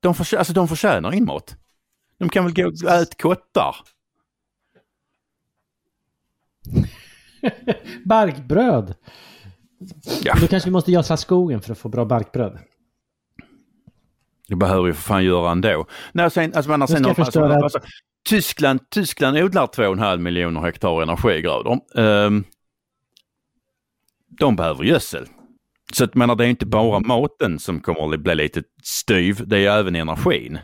[0.00, 1.56] de, för, alltså, de förtjänar ingen mat.
[2.18, 3.76] De kan väl gå och äta kottar.
[8.04, 8.94] Barkbröd.
[10.24, 10.34] Ja.
[10.40, 12.58] Då kanske vi måste gödsla skogen för att få bra barkbröd.
[14.48, 15.86] Det behöver vi för fan göra ändå.
[16.12, 17.80] Nej, sen, alltså, men, sen, alltså, alltså,
[18.28, 21.80] Tyskland, Tyskland odlar 2,5 miljoner hektar energigrödor.
[21.94, 22.44] Um,
[24.38, 25.26] de behöver gödsel.
[25.92, 29.66] Så att, menar, det är inte bara maten som kommer att bli lite styv, det
[29.66, 30.58] är även energin.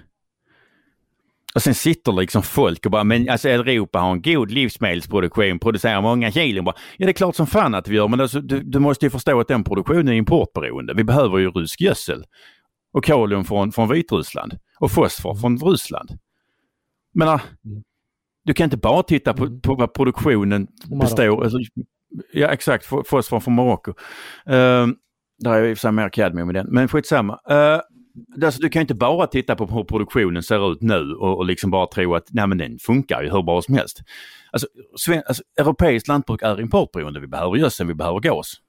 [1.54, 6.02] Och sen sitter liksom folk och bara, men alltså Europa har en god livsmedelsproduktion, producerar
[6.02, 6.64] många kilon.
[6.64, 9.06] Bara, ja det är klart som fan att vi gör, men alltså, du, du måste
[9.06, 10.94] ju förstå att den produktionen är importberoende.
[10.94, 12.24] Vi behöver ju rysk gödsel.
[12.92, 14.58] Och kalium från, från Vitryssland.
[14.80, 16.10] Och fosfor från Ryssland.
[17.14, 17.40] Men mm.
[18.44, 20.66] du kan inte bara titta på, på vad produktionen
[21.00, 21.58] består alltså,
[22.32, 23.90] Ja exakt, fosfor från Marocko.
[23.90, 24.86] Uh,
[25.38, 27.32] där är i och för sig mer kadmium i den, men skitsamma.
[27.50, 27.80] Uh,
[28.44, 31.70] Alltså, du kan inte bara titta på hur produktionen ser ut nu och, och liksom
[31.70, 34.02] bara tro att nej, men den funkar ju hur bra som helst.
[34.50, 37.20] Alltså, sven, alltså, europeiskt lantbruk är importberoende.
[37.20, 38.60] Vi behöver gödsel, vi behöver gås.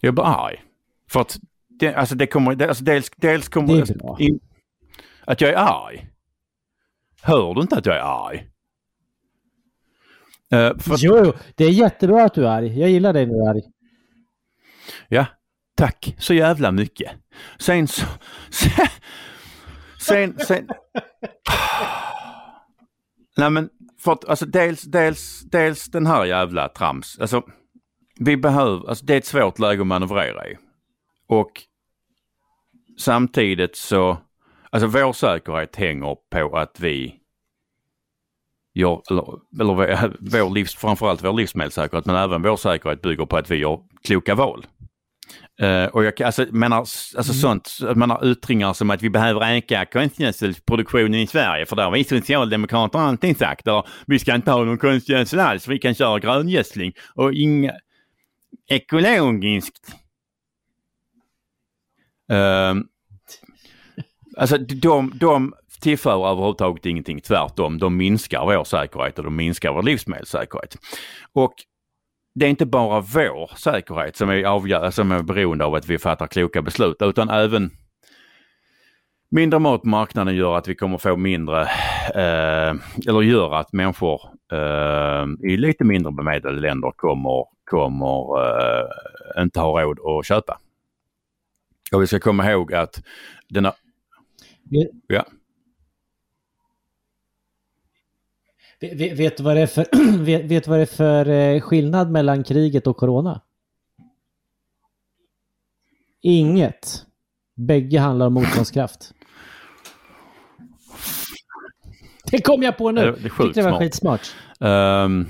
[0.00, 0.62] Jag blir arg.
[1.10, 3.74] För att det, alltså det kommer, det, alltså dels, dels kommer...
[3.74, 4.40] Det är in,
[5.24, 6.08] att jag är arg.
[7.22, 8.46] Hör du inte att jag är arg?
[10.54, 12.80] Uh, för, jo, jo, det är jättebra att du är arg.
[12.80, 13.62] Jag gillar dig när du är arg.
[15.08, 15.26] Ja,
[15.76, 17.10] Tack så jävla mycket.
[17.58, 18.06] Sen så...
[18.50, 18.86] Sen...
[19.98, 20.68] sen, sen
[23.36, 27.18] nej men för att alltså dels, dels, dels den här jävla trams.
[27.18, 27.42] Alltså
[28.18, 30.56] vi behöver, alltså det är ett svårt läge att manövrera i.
[31.26, 31.50] Och
[32.98, 34.18] samtidigt så,
[34.70, 37.14] alltså vår säkerhet hänger på att vi
[38.74, 39.24] gör, eller,
[39.60, 43.80] eller vår livs, framförallt vår livsmedelssäkerhet men även vår säkerhet bygger på att vi gör
[44.04, 44.66] kloka val.
[45.62, 47.34] Uh, och jag alltså, menar, alltså mm.
[47.34, 52.04] sånt, menar utringar som att vi behöver öka konstgödselproduktionen i Sverige för där har vi
[52.04, 53.64] socialdemokrater alltid sagt.
[53.64, 57.72] Där, vi ska inte ha någon konstgödsel alls, vi kan köra gröngödsling och inga
[58.68, 59.94] ekologiskt.
[62.32, 62.82] Uh,
[64.36, 67.78] alltså de, de tillför överhuvudtaget ingenting, tvärtom.
[67.78, 70.76] De minskar vår säkerhet och de minskar vår livsmedelssäkerhet.
[71.32, 71.54] Och
[72.34, 75.98] det är inte bara vår säkerhet som är, avgör, som är beroende av att vi
[75.98, 77.70] fattar kloka beslut utan även
[79.30, 81.60] mindre mat på marknaden gör att vi kommer få mindre,
[82.14, 82.74] eh,
[83.08, 84.20] eller gör att människor
[84.52, 90.58] eh, i lite mindre bemedlade länder kommer, kommer eh, inte ha råd att köpa.
[91.92, 93.02] Och vi ska komma ihåg att
[93.48, 93.72] denna...
[95.06, 95.24] Ja.
[98.90, 102.44] Vet, vet, du vad det är för, vet, vet vad det för eh, skillnad mellan
[102.44, 103.40] kriget och corona?
[106.22, 107.06] Inget.
[107.56, 109.12] Bägge handlar om motståndskraft.
[112.30, 113.00] Det kom jag på nu.
[113.00, 113.82] Det, det är sjukt det var smart.
[113.82, 114.34] skitsmart.
[114.60, 115.26] Um,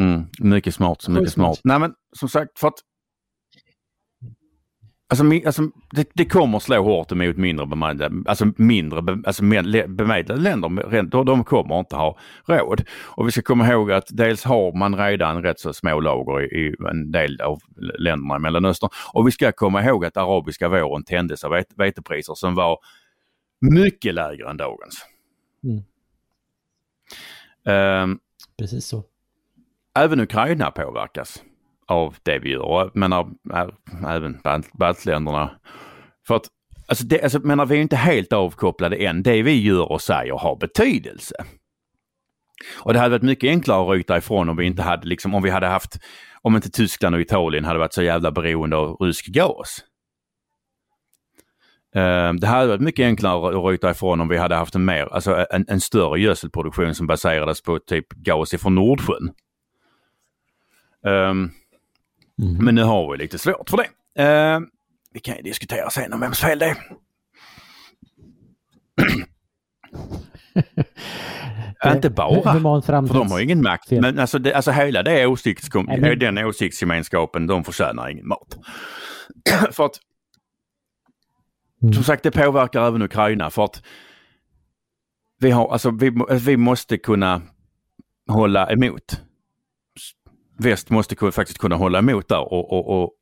[0.00, 1.56] mm, mycket smart, mycket smart.
[1.56, 1.60] smart.
[1.64, 2.78] Nej men som sagt, för att
[5.10, 11.24] Alltså, alltså det, det, kommer slå hårt emot mindre bemedlade, alltså mindre alltså bemedlade länder.
[11.24, 12.82] De kommer inte ha råd.
[13.04, 16.44] Och vi ska komma ihåg att dels har man redan rätt så små lager i,
[16.44, 17.58] i en del av
[17.98, 18.90] länderna i Mellanöstern.
[19.12, 22.78] Och vi ska komma ihåg att arabiska våren tändes av vetepriser som var
[23.60, 25.06] mycket lägre än dagens.
[25.64, 25.82] Mm.
[28.02, 28.18] Um,
[28.58, 29.04] Precis så.
[29.98, 31.42] Även Ukraina påverkas
[31.88, 32.90] av det vi gör.
[32.94, 33.26] men äh,
[34.08, 34.40] även
[34.72, 35.50] baltländerna.
[36.26, 36.46] För att,
[36.88, 39.22] alltså, det, alltså menar, vi är inte helt avkopplade än.
[39.22, 41.34] Det vi gör och säger har betydelse.
[42.76, 45.42] Och det hade varit mycket enklare att ryta ifrån om vi inte hade, liksom, om
[45.42, 45.98] vi hade haft,
[46.42, 49.84] om inte Tyskland och Italien hade varit så jävla beroende av rysk gas.
[51.94, 55.06] Ehm, det hade varit mycket enklare att ryta ifrån om vi hade haft en mer,
[55.14, 59.32] alltså en, en större gödselproduktion som baserades på typ gas ifrån Nordsjön.
[61.06, 61.50] Um,
[62.38, 62.64] Mm.
[62.64, 63.88] Men nu har vi lite svårt för det.
[64.22, 64.60] Uh,
[65.12, 66.76] vi kan ju diskutera sen om vems fel det är.
[71.94, 73.90] Inte bara, för de har ingen makt.
[73.90, 76.18] Men alltså, det, alltså hela det åsiktskom- men...
[76.18, 78.58] den åsiktsgemenskapen, de förtjänar ingen mat.
[79.72, 80.00] för att,
[81.82, 81.94] mm.
[81.94, 83.82] som sagt, det påverkar även Ukraina för att
[85.40, 87.42] vi, har, alltså, vi, vi måste kunna
[88.28, 89.22] hålla emot
[90.58, 93.12] väst måste faktiskt kunna hålla emot där och, och, och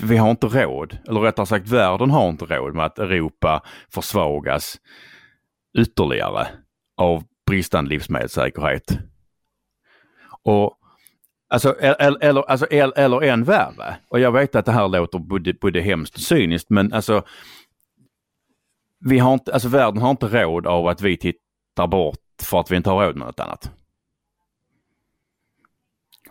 [0.00, 3.62] vi har inte råd, eller rättare sagt världen har inte råd med att Europa
[3.94, 4.76] försvagas
[5.78, 6.46] ytterligare
[6.96, 8.98] av bristande livsmedelssäkerhet.
[10.42, 10.78] Och
[11.48, 15.18] Alltså, eller, eller, alltså, e-, eller än värre, och jag vet att det här låter
[15.18, 17.22] både, både hemskt och cyniskt men alltså
[19.04, 22.70] vi har inte, alltså världen har inte råd av att vi tittar bort för att
[22.70, 23.70] vi inte har råd med något annat.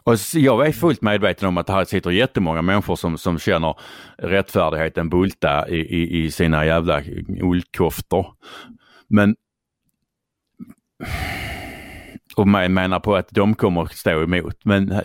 [0.06, 3.76] Och jag är fullt medveten om att här sitter jättemånga människor som, som känner
[4.18, 7.04] rättfärdigheten bulta i, i, i sina jävla
[7.42, 8.28] ullkoftor.
[9.08, 9.36] Men
[12.36, 14.66] och man menar på att de kommer att stå emot.
[14.66, 15.02] Men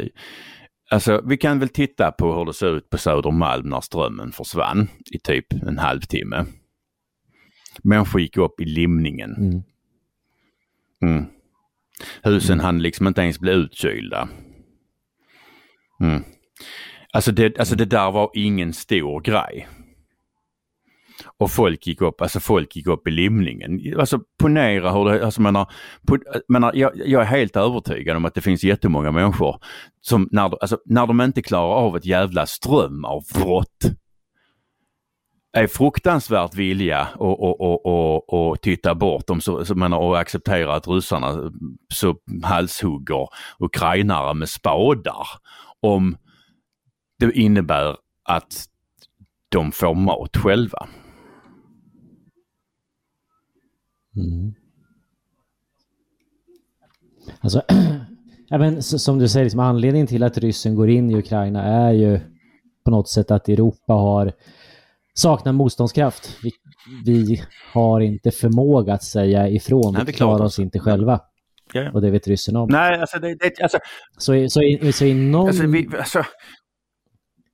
[0.90, 4.88] alltså vi kan väl titta på hur det ser ut på Södermalm när strömmen försvann
[5.10, 6.44] i typ en halvtimme.
[7.82, 9.34] Människor gick upp i limningen.
[9.34, 9.62] Mm.
[11.02, 11.26] Mm.
[12.22, 12.64] Husen mm.
[12.64, 14.28] hann liksom inte ens bli utkylda.
[16.00, 16.24] Mm.
[17.12, 19.68] Alltså, det, alltså det där var ingen stor grej.
[21.38, 23.80] Och folk gick upp, alltså folk gick upp i limningen.
[23.98, 25.72] Alltså ponera hur det, alltså menar,
[26.06, 29.56] på, menar jag, jag, är helt övertygad om att det finns jättemånga människor
[30.00, 33.84] som när, alltså, när de inte klarar av ett jävla strömavbrott
[35.52, 40.18] är fruktansvärt vilja och, och, och, och, och titta bort dem så, så menar, och
[40.18, 41.50] acceptera att ryssarna eh,
[41.92, 43.28] så halshugger
[43.58, 45.26] ukrainare med spadar
[45.80, 46.16] om
[47.18, 48.66] det innebär att
[49.48, 50.88] de får mat själva.
[54.16, 54.54] Mm.
[57.40, 57.62] Alltså,
[58.48, 62.20] ja, som du säger, liksom, anledningen till att ryssen går in i Ukraina är ju
[62.84, 64.32] på något sätt att Europa har
[65.14, 66.36] saknar motståndskraft.
[66.42, 66.52] Vi,
[67.04, 71.20] vi har inte förmåga att säga ifrån, vi klarar oss inte själva.
[71.72, 71.90] Ja, ja.
[71.92, 72.68] Och det vet ryssen om.
[72.72, 73.78] Nej, alltså, det, det, alltså,
[74.18, 76.24] Så, så, i, så i, någon, alltså, vi, alltså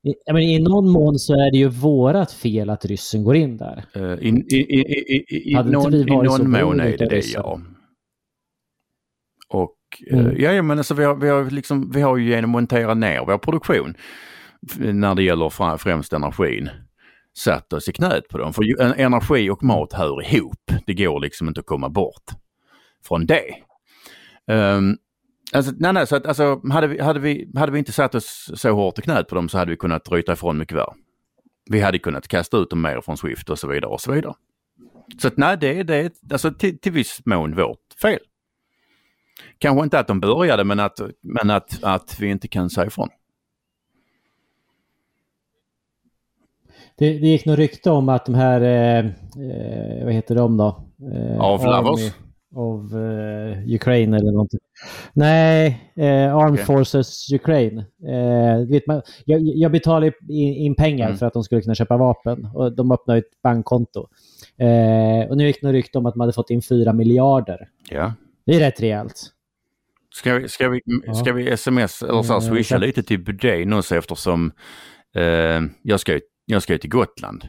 [0.05, 3.57] i, men i någon mån så är det ju vårat fel att ryssen går in
[3.57, 3.85] där.
[3.95, 6.81] eh, i, i, i, i, i, i Hade inte någon, vi i varit någon mån
[6.81, 7.43] är det det, ryssen?
[7.45, 7.61] ja.
[9.49, 9.77] Och
[10.11, 10.35] eh, Mm.
[10.39, 12.95] ja, ja, men alltså vi har, vi, har liksom, vi har ju genom att montera
[12.95, 13.95] ner vår produktion
[14.79, 16.71] när det gäller främst energin
[17.39, 18.53] satt oss i knät på dem.
[18.53, 20.73] För energi och mat hör ihop.
[20.87, 22.25] Det går liksom inte att komma bort
[23.09, 23.45] från det.
[24.47, 24.99] Um,
[25.53, 28.51] alltså, nej, nej, så att, alltså, hade, vi, hade, vi, hade vi inte satt oss
[28.55, 30.95] så hårt i knät på dem så hade vi kunnat ryta ifrån mycket värre.
[31.71, 34.35] Vi hade kunnat kasta ut dem mer från Swift och så vidare och så vidare.
[35.23, 38.19] Så att nej, det, är- det är alltså, till, till viss mån vårt fel.
[39.59, 43.09] Kanske inte att de började men att, men att, att vi inte kan säga ifrån.
[46.99, 50.85] Det, det gick nog rykte om att de här, eh, eh, vad heter de då?
[51.13, 52.13] Eh, Avlavos?
[52.59, 54.61] Of eh, Ukraine eller någonting.
[55.13, 56.65] Nej, eh, Armed Okej.
[56.65, 57.79] Forces Ukraine.
[58.09, 61.19] Eh, vet man, jag, jag betalade in, in pengar Mm.
[61.19, 64.09] för att de skulle kunna köpa vapen och de öppnade ett bankkonto.
[64.59, 67.69] Eh, och nu gick det rykte om att man hade fått in 4 miljarder.
[67.91, 68.13] Ja.
[68.47, 69.23] Det är rätt rejält.
[70.15, 70.81] Ska vi, ska vi,
[71.23, 74.53] ska vi sms eller så här, Mm, swisha så- lite till Budén också eftersom
[75.17, 75.23] eh,
[75.83, 77.45] jag, ska, jag ska till Gotland.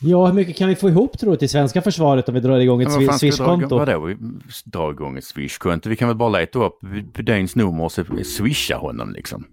[0.00, 2.58] Ja, hur mycket kan vi få ihop tror du till svenska försvaret om vi drar
[2.58, 3.78] igång ett dra igång- Swish-konto?
[3.78, 4.00] Vadå?
[4.04, 4.16] Vi
[4.64, 5.88] drar igång ett Swish-konto?
[5.88, 6.78] Vi kan väl bara leta upp
[7.14, 7.92] Budéns nummer och
[8.26, 9.44] swisha honom liksom.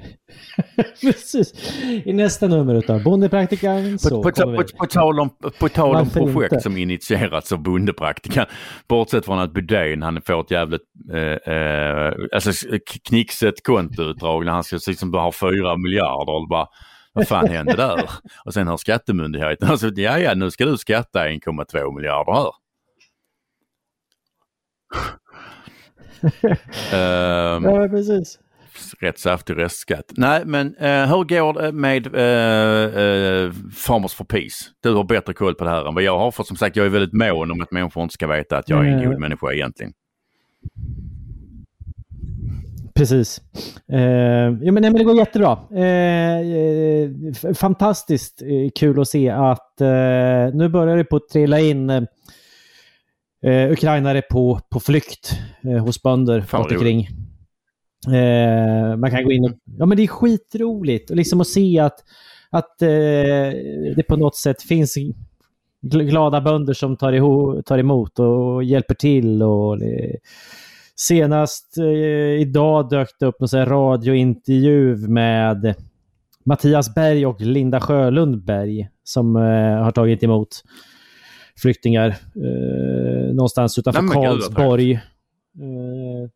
[1.00, 1.74] Precis.
[2.04, 5.30] I nästa nummer utav Bondepraktikan så På, på, på, på tal om,
[5.60, 6.60] på tal om projekt inte?
[6.62, 8.46] som initierats av Bondepraktikan,
[8.88, 10.82] bortsett från att Budén han får ett jävligt
[11.12, 12.50] eh, eh, alltså,
[13.08, 16.66] knixigt kontoutdrag när han ska liksom bara ha fyra miljarder och bara
[17.12, 18.10] vad fan hände där?
[18.44, 22.50] Och sen har skattemyndigheten alltså, ja ja nu ska du skatta 1,2 miljarder här.
[26.92, 28.38] Ehm, Ja, precis.
[29.00, 30.12] rätt saftig restskatt.
[30.16, 34.64] Nej, men eh, hur går det med eh, eh, Farmers for Peace?
[34.82, 36.30] Du har bättre koll på det här än vad jag har.
[36.30, 38.86] För som sagt, jag är väldigt mån om att människor inte ska veta att jag
[38.86, 39.92] är en god människa egentligen.
[43.00, 43.40] Precis.
[43.92, 44.00] Eh,
[44.62, 45.58] ja, men, nej, men det går jättebra.
[45.74, 47.10] Eh, eh,
[47.54, 53.70] fantastiskt eh, kul att se att eh, nu börjar det på att trilla in eh,
[53.70, 57.08] ukrainare på, på flykt eh, hos bönder runt omkring.
[58.96, 59.50] Man kan gå in och...
[59.78, 61.10] Ja, men det är skitroligt.
[61.10, 61.98] Och liksom att se att,
[62.50, 64.96] att det på något sätt finns
[65.82, 69.42] gl- glada bönder som tar, iho, tar emot och hjälper till.
[69.42, 69.78] och
[71.08, 75.74] Senast eh, idag dök det upp här radiointervju med
[76.44, 80.48] Mattias Berg och Linda Sjölund Berg som eh, har tagit emot
[81.62, 84.92] flyktingar eh, någonstans utanför Nej, Karlsborg.
[84.92, 86.30] Eh,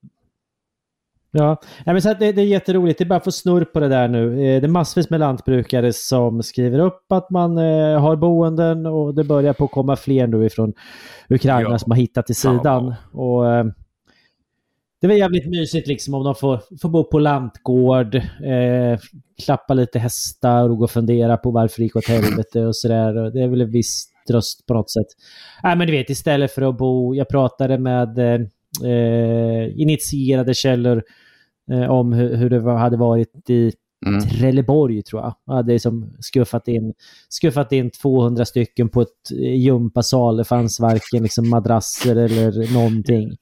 [1.31, 2.99] ja, Nej, men så det, det är jätteroligt.
[2.99, 4.33] Det är bara att få snurr på det där nu.
[4.33, 9.15] Eh, det är massvis med lantbrukare som skriver upp att man eh, har boenden och
[9.15, 10.73] det börjar på att komma fler nu ifrån
[11.29, 11.79] Ukraina Ja.
[11.79, 12.95] som har hittat till sidan.
[13.13, 13.65] Och, eh,
[15.05, 18.99] det var jävligt mysigt liksom om de får, får bo på lantgård, eh,
[19.45, 23.31] klappa lite hästar och gå och fundera på varför det gick åt helvete och sådär.
[23.31, 25.07] Det är väl en viss tröst på något sätt.
[25.63, 27.15] Nej men du vet, istället för att bo...
[27.15, 28.41] Jag pratade med eh,
[28.91, 31.03] eh, initierade källor
[31.73, 33.73] eh, om hur, hur det var, hade varit i
[34.07, 34.21] Mm.
[34.21, 35.35] Trelleborg tror jag.
[35.47, 36.95] Jag hade liksom skuffat in,
[37.29, 40.37] skuffat in 200 stycken på ett eh, gympasal.
[40.37, 43.37] Det fanns varken liksom madrasser eller någonting.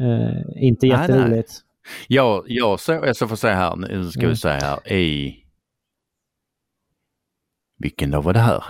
[0.00, 1.00] Eh, inte Nej, nej.
[1.00, 1.60] jätteroligt.
[2.08, 4.30] Jag, jag, så, jag ska få säga här, nu ska Mm.
[4.30, 5.36] vi säga här i...
[7.78, 8.64] Vilken dag var det här?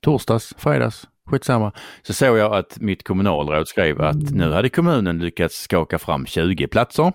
[0.00, 1.72] Torsdags, fredags, skitsamma.
[2.02, 4.34] Så såg jag att mitt kommunalråd skrev att Mm.
[4.34, 7.12] nu hade kommunen lyckats skaka fram 20 platser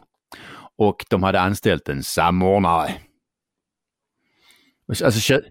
[0.78, 2.92] och de hade anställt en samordnare.
[4.88, 5.42] Alltså, tjo-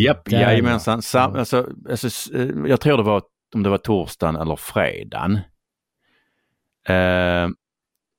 [0.00, 1.02] Japp, jajamensan.
[1.02, 3.22] Sam, alltså, alltså, eh, jag tror det var
[3.54, 5.38] om det var torsdagen eller fredagen.
[6.88, 7.48] Eh,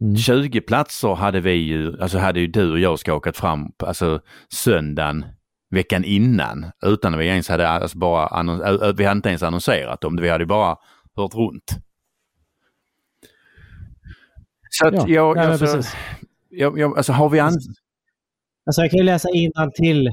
[0.02, 0.16] Mm.
[0.16, 4.22] 20 platser hade vi ju, alltså hade ju du och jag skakat fram, alltså
[4.54, 5.26] söndagen
[5.70, 8.62] veckan innan utan att vi ens hade, alltså bara annons,
[8.98, 10.78] vi hade inte ens annonserat om det, vi hade bara
[11.16, 11.76] hört runt.
[14.70, 15.82] Så att Ja, jag, nej, alltså,
[16.50, 17.54] jag, jag, alltså har vi an...
[18.66, 19.30] Alltså jag kan ju läsa
[19.76, 20.12] till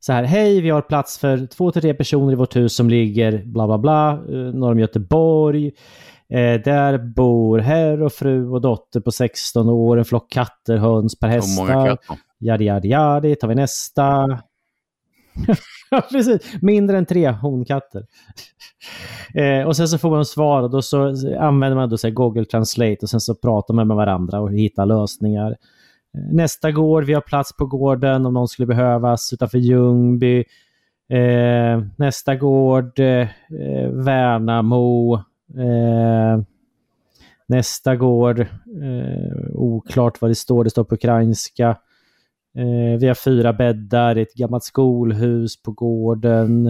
[0.00, 0.24] så här.
[0.24, 3.66] Hej, vi har plats för två till tre personer i vårt hus som ligger bla
[3.66, 5.72] bla bla eh, norr om Göteborg.
[6.30, 11.18] Eh, där bor herr och fru och dotter på 16 år, en flock katter, höns
[11.18, 11.98] per hästar.
[12.38, 13.36] Jadi, jadi, jadi.
[13.36, 14.38] Tar vi nästa.
[16.10, 16.62] Precis.
[16.62, 18.06] Mindre än tre honkatter.
[19.34, 22.44] Eh, och sen så får man svar och då så använder man då så Google
[22.44, 25.50] Translate och sen så pratar man med varandra och hittar lösningar.
[25.50, 25.56] Eh,
[26.32, 30.44] nästa gård, vi har plats på gården om någon skulle behövas utanför Ljungby.
[31.08, 33.28] Eh, nästa gård, eh,
[33.90, 35.22] Värnamo.
[35.56, 36.42] Eh,
[37.48, 41.68] nästa gård, eh, oklart vad det står, det står på ukrainska.
[42.58, 46.66] Eh, vi har fyra bäddar, ett gammalt skolhus på gården.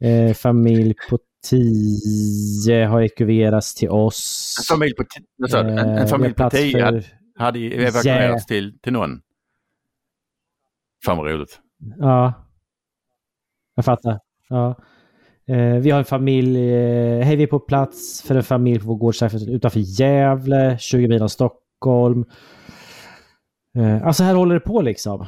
[0.00, 1.18] Eh, familj på
[1.50, 4.56] tio har ekuverats till oss.
[4.60, 7.02] En familj på, tio, en, en Eh, familj på tio hade,
[7.38, 9.20] hade evakuerats till, till någon.
[11.04, 11.60] Fan vad roligt.
[11.98, 12.32] Ja.
[13.74, 14.20] Jag fattar.
[14.48, 14.78] Ja.
[15.46, 18.86] Eh, vi har en familj, eh, hej vi är på plats för en familj på
[18.86, 19.14] vår gård
[19.48, 22.24] utanför Gävle, 20 mil av Stockholm.
[23.76, 25.26] Eh, alltså här håller det på liksom.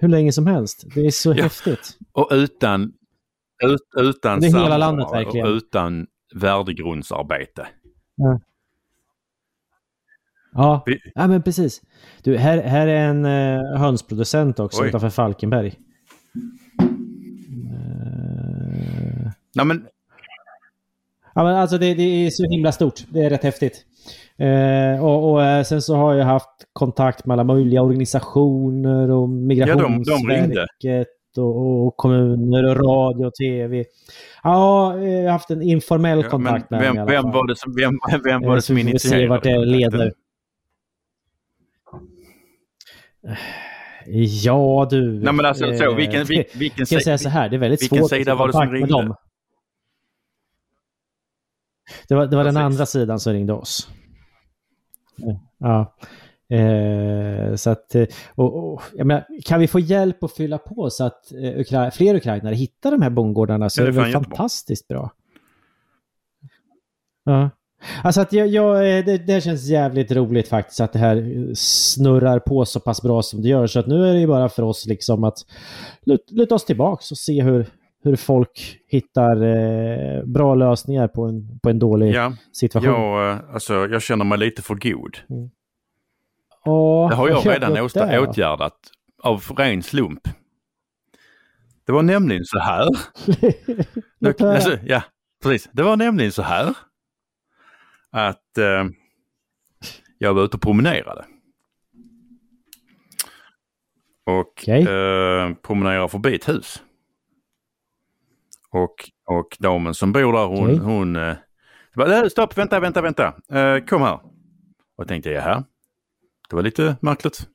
[0.00, 0.84] Hur länge som helst.
[0.94, 1.42] Det är så Ja.
[1.42, 1.98] häftigt.
[2.12, 2.92] Och utan,
[3.64, 5.46] ut, utan Det är hela landet, verkligen.
[5.46, 7.66] och utan värdegrundsarbete.
[10.52, 11.82] Ja, Vi- ja men precis.
[12.22, 14.88] Du, här, här är en eh, hönsproducent också Oj.
[14.88, 15.74] utanför Falkenberg.
[19.56, 19.86] Eh, Nej, men,
[21.34, 22.94] Ja, men alltså det, det är så himla stort.
[23.08, 23.84] Det är rätt häftigt.
[24.36, 29.28] Eh, och, och eh, sen så har jag haft kontakt med alla möjliga organisationer och
[29.28, 33.84] Migrationsverket och, och kommuner och radio och tv.
[34.42, 37.30] Ja, eh, jag har haft en informell ja, kontakt med dem i vem, alla vem
[37.32, 39.42] var det som, vem, vem var Eh, det så som vi får se initierade vart
[39.42, 40.12] det leder.
[44.44, 45.20] Ja du.
[45.22, 47.58] Nej men alltså så, eh, vilken, vil- vilken, Ska jag säga så här, det är
[47.58, 49.14] väldigt vilken svårt att få var det som kontakt med dem.
[52.08, 53.88] Det var, det var den andra sidan som ringde oss.
[55.58, 55.94] Ja.
[56.56, 61.04] Eh, så att, eh, och, och, menar, kan vi få hjälp att fylla på så
[61.04, 64.28] att eh, Ukra fler ukrainare hittar de här bondgårdarna så Ja, det det är jättebra.
[64.28, 65.12] fantastiskt bra.
[67.24, 67.50] Ja.
[68.04, 72.38] Alltså att jag, jag, eh, det, det känns jävligt roligt faktiskt att det här snurrar
[72.38, 73.66] på så pass bra som det gör.
[73.66, 75.38] Så att nu är det ju bara för oss liksom att
[76.02, 77.66] lut- luta oss tillbaks och se hur,
[78.02, 82.92] hur folk hittar eh, bra lösningar på en, på en dålig Ja, situation.
[82.92, 85.16] jag, eh, alltså, jag känner mig lite för god.
[86.64, 88.28] Ja, Det har jag vad redan åsta- det är.
[88.28, 88.78] åtgärdat
[89.22, 90.28] av ren slump.
[91.86, 92.88] Det var nämligen så här.
[94.40, 94.54] Höra.
[94.54, 95.02] Alltså, ja,
[95.42, 95.70] precis.
[95.72, 96.74] Det var nämligen så här
[98.10, 98.84] att eh,
[100.18, 101.24] jag var ute och promenerade.
[104.26, 104.82] Och Okej.
[104.82, 106.82] eh, promenerade förbi ett hus.
[108.72, 108.94] Och,
[109.26, 110.78] och damen som bor där hon, Okej.
[110.78, 111.36] hon eh,
[111.96, 114.14] bara, "Äh, stopp, vänta, vänta, vänta, eh, kom här.
[114.14, 115.64] Och jag tänkte, jaha,
[116.50, 117.46] det var lite märkligt.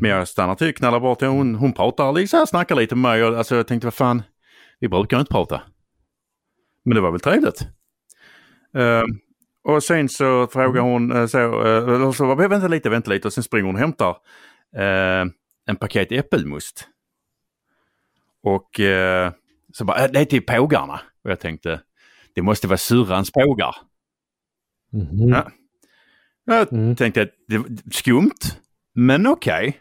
[0.00, 2.94] Men jag stannar till, knallar bort till hon, hon pratar lite så här, snackar lite
[2.94, 3.24] med mig.
[3.24, 4.22] Och, alltså, jag tänkte, vad fan,
[4.80, 5.62] vi brukar inte prata.
[6.84, 7.60] Men det var väl trevligt.
[8.76, 9.02] Eh,
[9.64, 13.44] och sen så frågar hon, eh, så, eller så, vänta lite, vänta lite och sen
[13.44, 14.16] springer hon och hämtar
[14.76, 15.26] eh,
[15.66, 16.88] en paket äppelmust.
[18.42, 19.32] Och eh,
[19.72, 21.00] så bara, "Äh, det är till pågarna.
[21.24, 21.80] Och jag tänkte,
[22.34, 23.76] det måste vara syrrans pågar.
[24.92, 25.28] Mhm.
[25.28, 25.50] Ja.
[26.44, 26.96] Jag Mm.
[26.96, 28.40] tänkte att det var skumt,
[28.94, 29.80] men okej.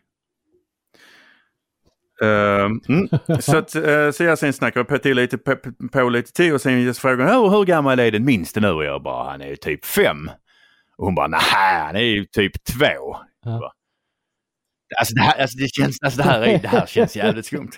[2.24, 3.08] Ehm, mm.
[3.42, 5.56] Så, att, eh, så jag sen snackade på, till lite, på,
[5.92, 8.70] på lite till och sen just frågade hon hur, hur gammal är den minste nu?
[8.70, 10.30] Och jag bara, han är ju typ fem.
[10.98, 11.40] Och hon bara, nej
[11.82, 13.18] han är ju typ två.
[13.44, 13.74] Ja.
[15.00, 17.70] Alltså det här, alltså det känns, alltså det här, är, det här känns jävligt skumt.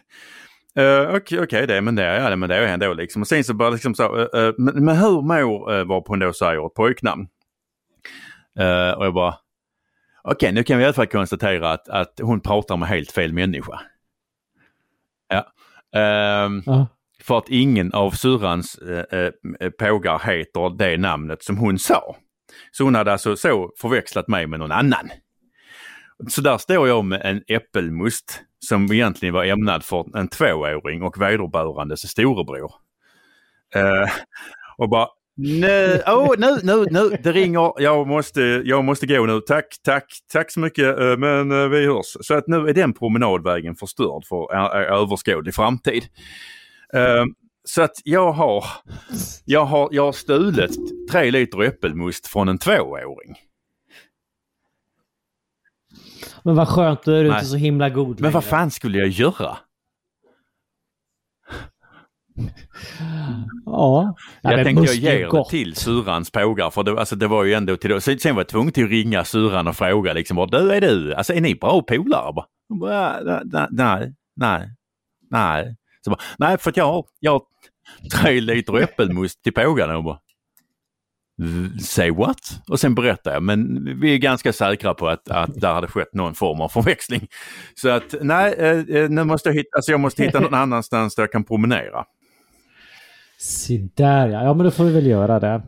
[0.79, 3.21] Uh, Okej, okej, det men det är ja, men det är ändå liksom.
[3.21, 6.19] Och sen så bara liksom så, eh, eh, men, men hur mår, uh, varpå hon
[6.19, 7.27] då säger ett pojknamn.
[8.59, 9.35] Eh, och jag bara,
[10.23, 13.33] okej nu kan vi i alla fall konstatera att, att hon pratar med helt fel
[13.33, 13.81] människa.
[15.27, 15.47] Ja.
[15.99, 16.87] Ehm, Ja.
[17.23, 19.31] för att ingen av syrrans eh,
[19.79, 22.15] pågar heter det namnet som hon sa.
[22.71, 25.09] Så hon hade alltså så förväxlat mig med någon annan.
[26.29, 31.21] Så där står jag med en äppelmust som egentligen var ämnad för en tvååring och
[31.21, 32.71] vederbörandes storebror.
[33.75, 34.09] Eh,
[34.77, 39.41] och bara, nej, oh, nu, nu, nu, det ringer, jag måste, jag måste gå nu,
[39.41, 42.17] tack, tack, tack så mycket, eh, men eh, vi hörs.
[42.21, 46.03] Så att nu är den promenadvägen förstörd för eh, överskådlig framtid.
[47.63, 48.65] Så att jag har,
[49.45, 50.77] jag har, jag har stulit
[51.11, 53.35] tre liter äppelmust från en tvååring.
[56.43, 57.37] Men vad skönt, då är du Nej.
[57.37, 58.51] inte så himla god Men vad längre.
[58.51, 59.57] fan skulle jag göra?
[63.65, 64.15] Ja.
[64.41, 67.43] Ja, jag men tänkte jag ger det till syrrans pågar för det, alltså, det var
[67.43, 68.01] ju ändå till det.
[68.01, 71.13] Sen, var jag tvungen till att ringa syrran och fråga liksom, vad du är du?
[71.13, 72.43] Alltså är ni bra polare?
[72.79, 74.69] "Ja, nej, nej, nej.
[75.31, 75.75] Nej.
[76.01, 77.41] Så bara, nej, för att jag har, jag har
[78.21, 79.97] tre liter äppelmust till pågarna.
[79.97, 80.19] Och bara,
[81.81, 82.61] Say what?
[82.67, 86.13] Och sen berättar jag, men vi är ganska säkra på att, att där hade skett
[86.13, 87.27] någon form av förväxling.
[87.75, 91.23] Så att nej, eh, nu måste jag hitta, alltså jag måste hitta någon annanstans där
[91.23, 92.05] jag kan promenera.
[93.39, 94.43] Se där ja.
[94.43, 95.61] ja, men då får vi väl göra det.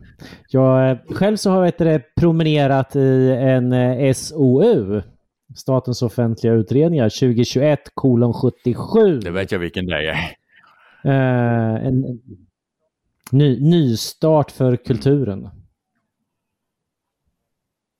[0.48, 5.02] Jag, eh, själv så har jag det, promenerat i en eh, SOU,
[5.56, 9.18] Statens offentliga utredningar 2021 kolon 77.
[9.18, 10.16] Det vet jag vilken det är.
[11.04, 12.20] Eh, en
[13.30, 15.48] ny, nystart för kulturen.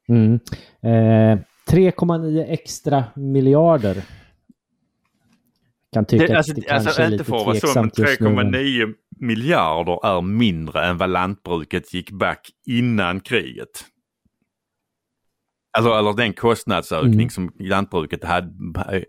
[0.09, 0.35] Mm.
[0.83, 1.39] Eh,
[1.69, 4.05] 3,9 extra miljarder.
[5.93, 7.99] Kan tycka det, alltså, att det alltså, inte lite för att vara så, men tveksamt
[7.99, 8.29] just nu.
[8.29, 13.85] 3,9 miljarder är mindre än vad lantbruket gick back innan kriget.
[15.79, 17.31] Alltså, eller den kostnadsökning Mm.
[17.31, 19.05] som lantbruket hade,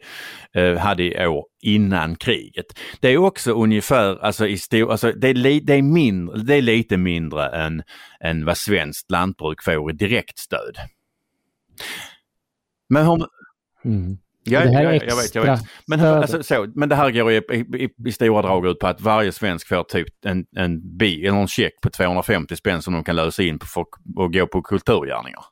[0.55, 2.66] eh, hade i år innan kriget.
[2.99, 6.61] Det är också ungefär, alltså, i stor, alltså det, är det, är mindre, det är
[6.61, 7.84] lite mindre än,
[8.24, 10.78] än vad svenskt lantbruk får i direktstöd.
[12.89, 13.28] Men hur,
[13.86, 14.18] Mm.
[14.45, 15.59] Ja, det här är jag vet, jag extra vet.
[15.88, 19.01] Men, alltså, så, men det här går i, i, i stora drag ut på att
[19.01, 23.03] varje svensk får typ en, en bi eller en check på 250 spänn som de
[23.03, 25.43] kan lösa in på för att gå på kulturgärningar.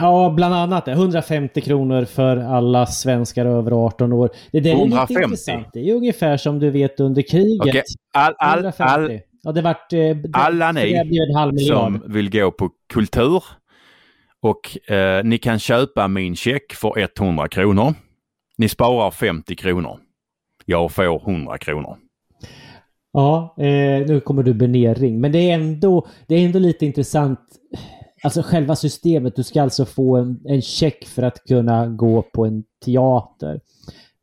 [0.00, 0.92] Ja, bland annat det.
[0.92, 4.30] 150 kronor för alla svenskar över 18 år.
[4.52, 5.12] Det där är 150?
[5.12, 5.66] lite intressant.
[5.72, 7.60] Det är ungefär som du vet under kriget.
[7.60, 8.82] Okej, all, all, 150.
[8.82, 9.92] all, ja, det vart...
[9.92, 13.44] Eh, det, alla ni som vill gå på kultur
[14.40, 17.94] och eh, ni kan köpa min check för 100 kronor.
[18.58, 19.98] Ni sparar 50 kronor.
[20.64, 21.96] Jag får 100 kronor.
[23.12, 25.20] Ja, eh, nu kommer du benering.
[25.20, 27.40] Men det är, ändå, det är ändå lite intressant.
[28.22, 29.36] Alltså själva systemet.
[29.36, 33.60] Du ska alltså få en, en check för att kunna gå på en teater.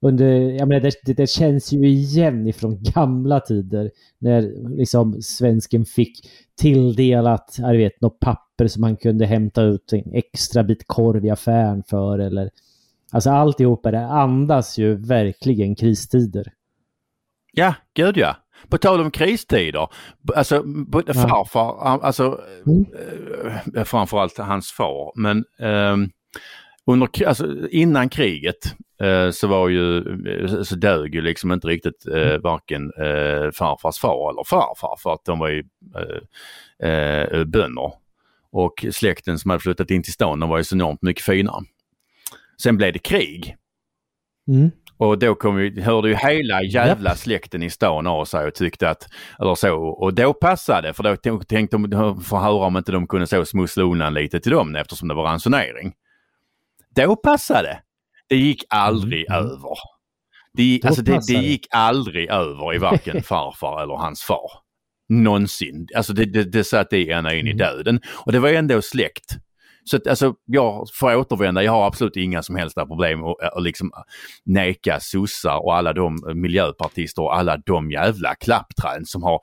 [0.02, 3.92] Under, jag menar, det, det, det känns ju igen ifrån gamla tider.
[4.20, 10.14] När liksom svensken fick tilldelat, jag vet, något papper som man kunde hämta ut en
[10.14, 12.20] extra bit korv i affären för.
[12.20, 12.50] Eller,
[13.12, 16.54] alltså alltihopa det andas ju verkligen kristider.
[17.54, 18.36] Ja, gud ja.
[18.70, 19.88] På tal om kristider,
[20.36, 22.86] alltså b- farfar, han- alltså Mm.
[23.76, 26.10] eh, framförallt hans far, men ehm,
[26.86, 28.56] under, alltså, innan kriget
[29.02, 29.98] eh, så var ju,
[30.28, 35.14] eh, så dög ju liksom inte riktigt eh, varken eh, farfars far eller farfar för
[35.14, 35.64] att de var ju
[36.84, 37.92] eh, eh, bönder.
[38.52, 41.64] Och släkten som hade flyttat in till stan, de var ju så enormt mycket finare.
[42.62, 43.56] Sen blev det krig
[44.48, 44.72] Mm.
[45.00, 48.90] Och då kom vi, hörde ju hela jävla släkten i stan av sig och tyckte
[48.90, 49.08] att,
[49.40, 53.28] eller så, och då passade för då tänkte de få höra om inte de kunde
[53.28, 55.94] så smussla undan lite till dem eftersom det var ransonering.
[56.96, 57.80] Då passade.
[58.30, 59.46] Det gick aldrig Mm.
[59.46, 59.78] över.
[60.54, 64.52] Det, alltså det, det gick aldrig över i varken farfar eller hans far.
[65.10, 65.88] Någonsin.
[65.96, 67.58] Alltså det, det, det satt i ena in i Mm.
[67.58, 68.02] döden.
[68.26, 69.38] Och det var ändå släkt.
[69.84, 73.64] Så att, alltså, jag får återvända, jag har absolut inga som helst problem att att
[73.64, 73.92] liksom
[74.46, 79.40] neka sossar och alla de miljöpartister och alla de jävla klappträd som har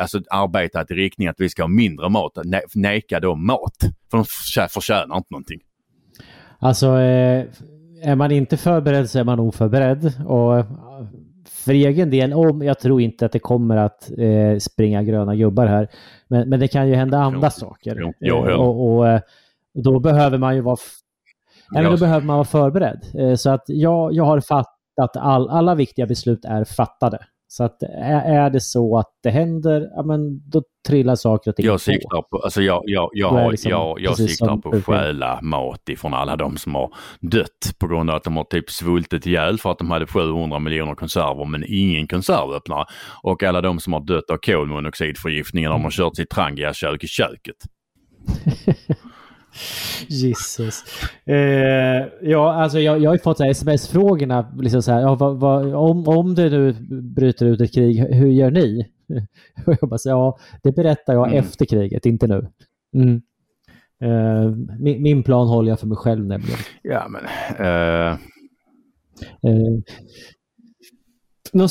[0.00, 3.76] alltså, arbetat i riktning att vi ska ha mindre mat, ne- neka dem mat.
[4.10, 5.60] För de förtjä- förtjänar inte någonting.
[6.58, 7.44] Alltså, eh,
[8.02, 10.12] är man inte förberedd så är man oförberedd.
[10.26, 10.66] Och eh,
[11.48, 15.66] för egen del, om jag tror inte att det kommer att eh, springa gröna gubbar
[15.66, 15.88] här.
[16.28, 17.96] Men, men det kan ju hända andra Jo, saker.
[18.00, 19.20] jo, jo, Eh, och, och,
[19.74, 20.76] och då behöver man ju vara...
[21.70, 23.00] Nej, men då behöver man vara förberedd.
[23.18, 27.18] Eh, så att jag, jag har fattat all, alla viktiga beslut är fattade.
[27.52, 31.66] Så att är, det så att det händer, ja men då trillar saker och ting
[31.66, 35.88] Jag siktar på, alltså jag, jag, jag, liksom jag, jag siktar på att stjäla mat
[35.88, 39.58] ifrån alla de som har dött på grund av att de har typ svultit ihjäl
[39.58, 42.84] för att de hade 700 miljoner konserver men ingen konservöppnare.
[43.22, 47.06] Och alla de som har dött av kolmonoxidförgiftning när de har kört sitt Trangia-kök i
[47.06, 47.56] köket.
[50.08, 50.84] Jesus.
[51.26, 54.52] Eh, ja, alltså jag, jag har ju fått sms-frågorna.
[54.60, 58.28] Liksom så här, ja, vad, vad, om, om det nu bryter ut ett krig, hur
[58.30, 58.86] gör ni?
[59.66, 61.38] Och jag bara ja, det berättar jag Mm.
[61.38, 62.48] efter kriget, inte nu.
[62.94, 63.22] Mm.
[64.02, 66.58] Eh, min, min plan håller jag för mig själv nämligen.
[66.82, 67.24] Ja men,
[67.58, 68.18] eh,
[69.42, 69.78] Eh,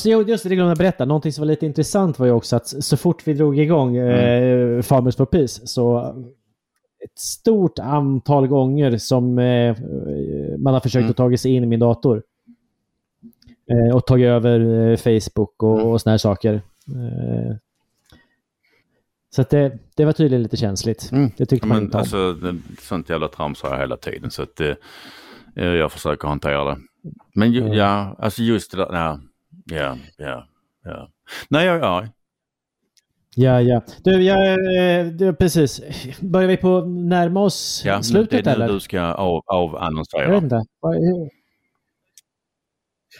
[0.05, 1.05] jo, just det, det glömde jag berätta.
[1.05, 4.81] Någonting som var lite intressant var ju också att så fort vi drog igång eh,
[4.81, 6.15] Farmers for Peace så
[7.03, 9.77] ett stort antal gånger som eh,
[10.57, 11.09] man har försökt Mm.
[11.11, 12.23] att ta sig in i min dator.
[13.71, 15.87] Eh, och tagit över eh, Facebook och, Mm.
[15.91, 16.53] och såna här saker.
[16.87, 17.55] Eh,
[19.35, 21.09] så att det, det var tydligen lite känsligt.
[21.11, 21.31] Mm.
[21.37, 22.01] Det tyckte man men inte om.
[22.01, 24.75] alltså det- sånt jävla trams har jag hela tiden så att eh,
[25.55, 26.77] jag försöker hantera det.
[27.35, 27.73] Men ju, Mm.
[27.73, 29.19] ja, alltså just det där, ja,
[29.65, 30.47] Ja, ja,
[30.83, 31.09] ja.
[31.49, 32.07] Nej, ja, ja.
[33.35, 33.81] Ja, ja.
[34.03, 35.81] Du, jag, eh, du, precis.
[36.19, 38.73] Börjar vi på närma oss ja slutet det är nu eller?
[38.73, 40.23] du ska av, avannonsera.
[40.23, 40.63] Jag vet inte.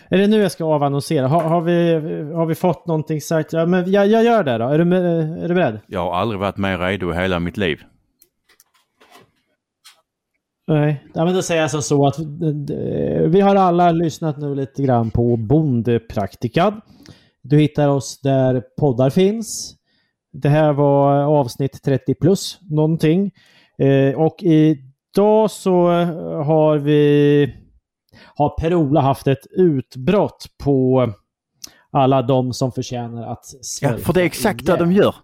[0.10, 1.28] Är det nu jag ska avannonsera?
[1.28, 1.94] Har, har, vi,
[2.34, 3.54] har vi fått någonting sagt?
[3.54, 4.66] Ja, men jag, jag gör det då.
[4.68, 4.96] Är du,
[5.44, 5.80] är du beredd?
[5.88, 7.82] Jag har aldrig varit mer redo i hela mitt liv.
[10.68, 11.04] Nej.
[11.14, 12.26] Ja, men då säger jag som så att eh,
[13.28, 16.82] vi har alla lyssnat nu lite grann på Bondepraktikan.
[17.42, 19.79] Du hittar oss där poddar finns.
[20.32, 23.32] Det här var avsnitt 30 plus någonting.
[23.78, 25.88] Eh, och idag så
[26.44, 27.56] har vi
[28.36, 31.08] har Per-Ola haft ett utbrott på
[31.92, 35.16] alla de som förtjänar att Ja, svälta för det är exakt det de gör.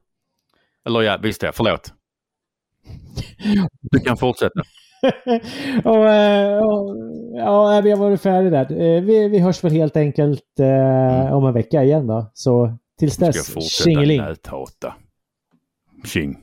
[0.88, 1.52] Eller ja, visst det.
[1.54, 1.94] Förlåt.
[3.82, 4.60] Du kan fortsätta.
[5.84, 6.96] och, eh, och,
[7.36, 8.72] ja, vi har varit färdiga där.
[8.72, 12.32] Eh, Vi, vi hörs väl helt enkelt eh, om en vecka igen då.
[12.34, 14.22] Så tills Ska dess, fortsätta tjingeling.
[14.22, 14.96] näthata.
[16.06, 16.38] Tjing.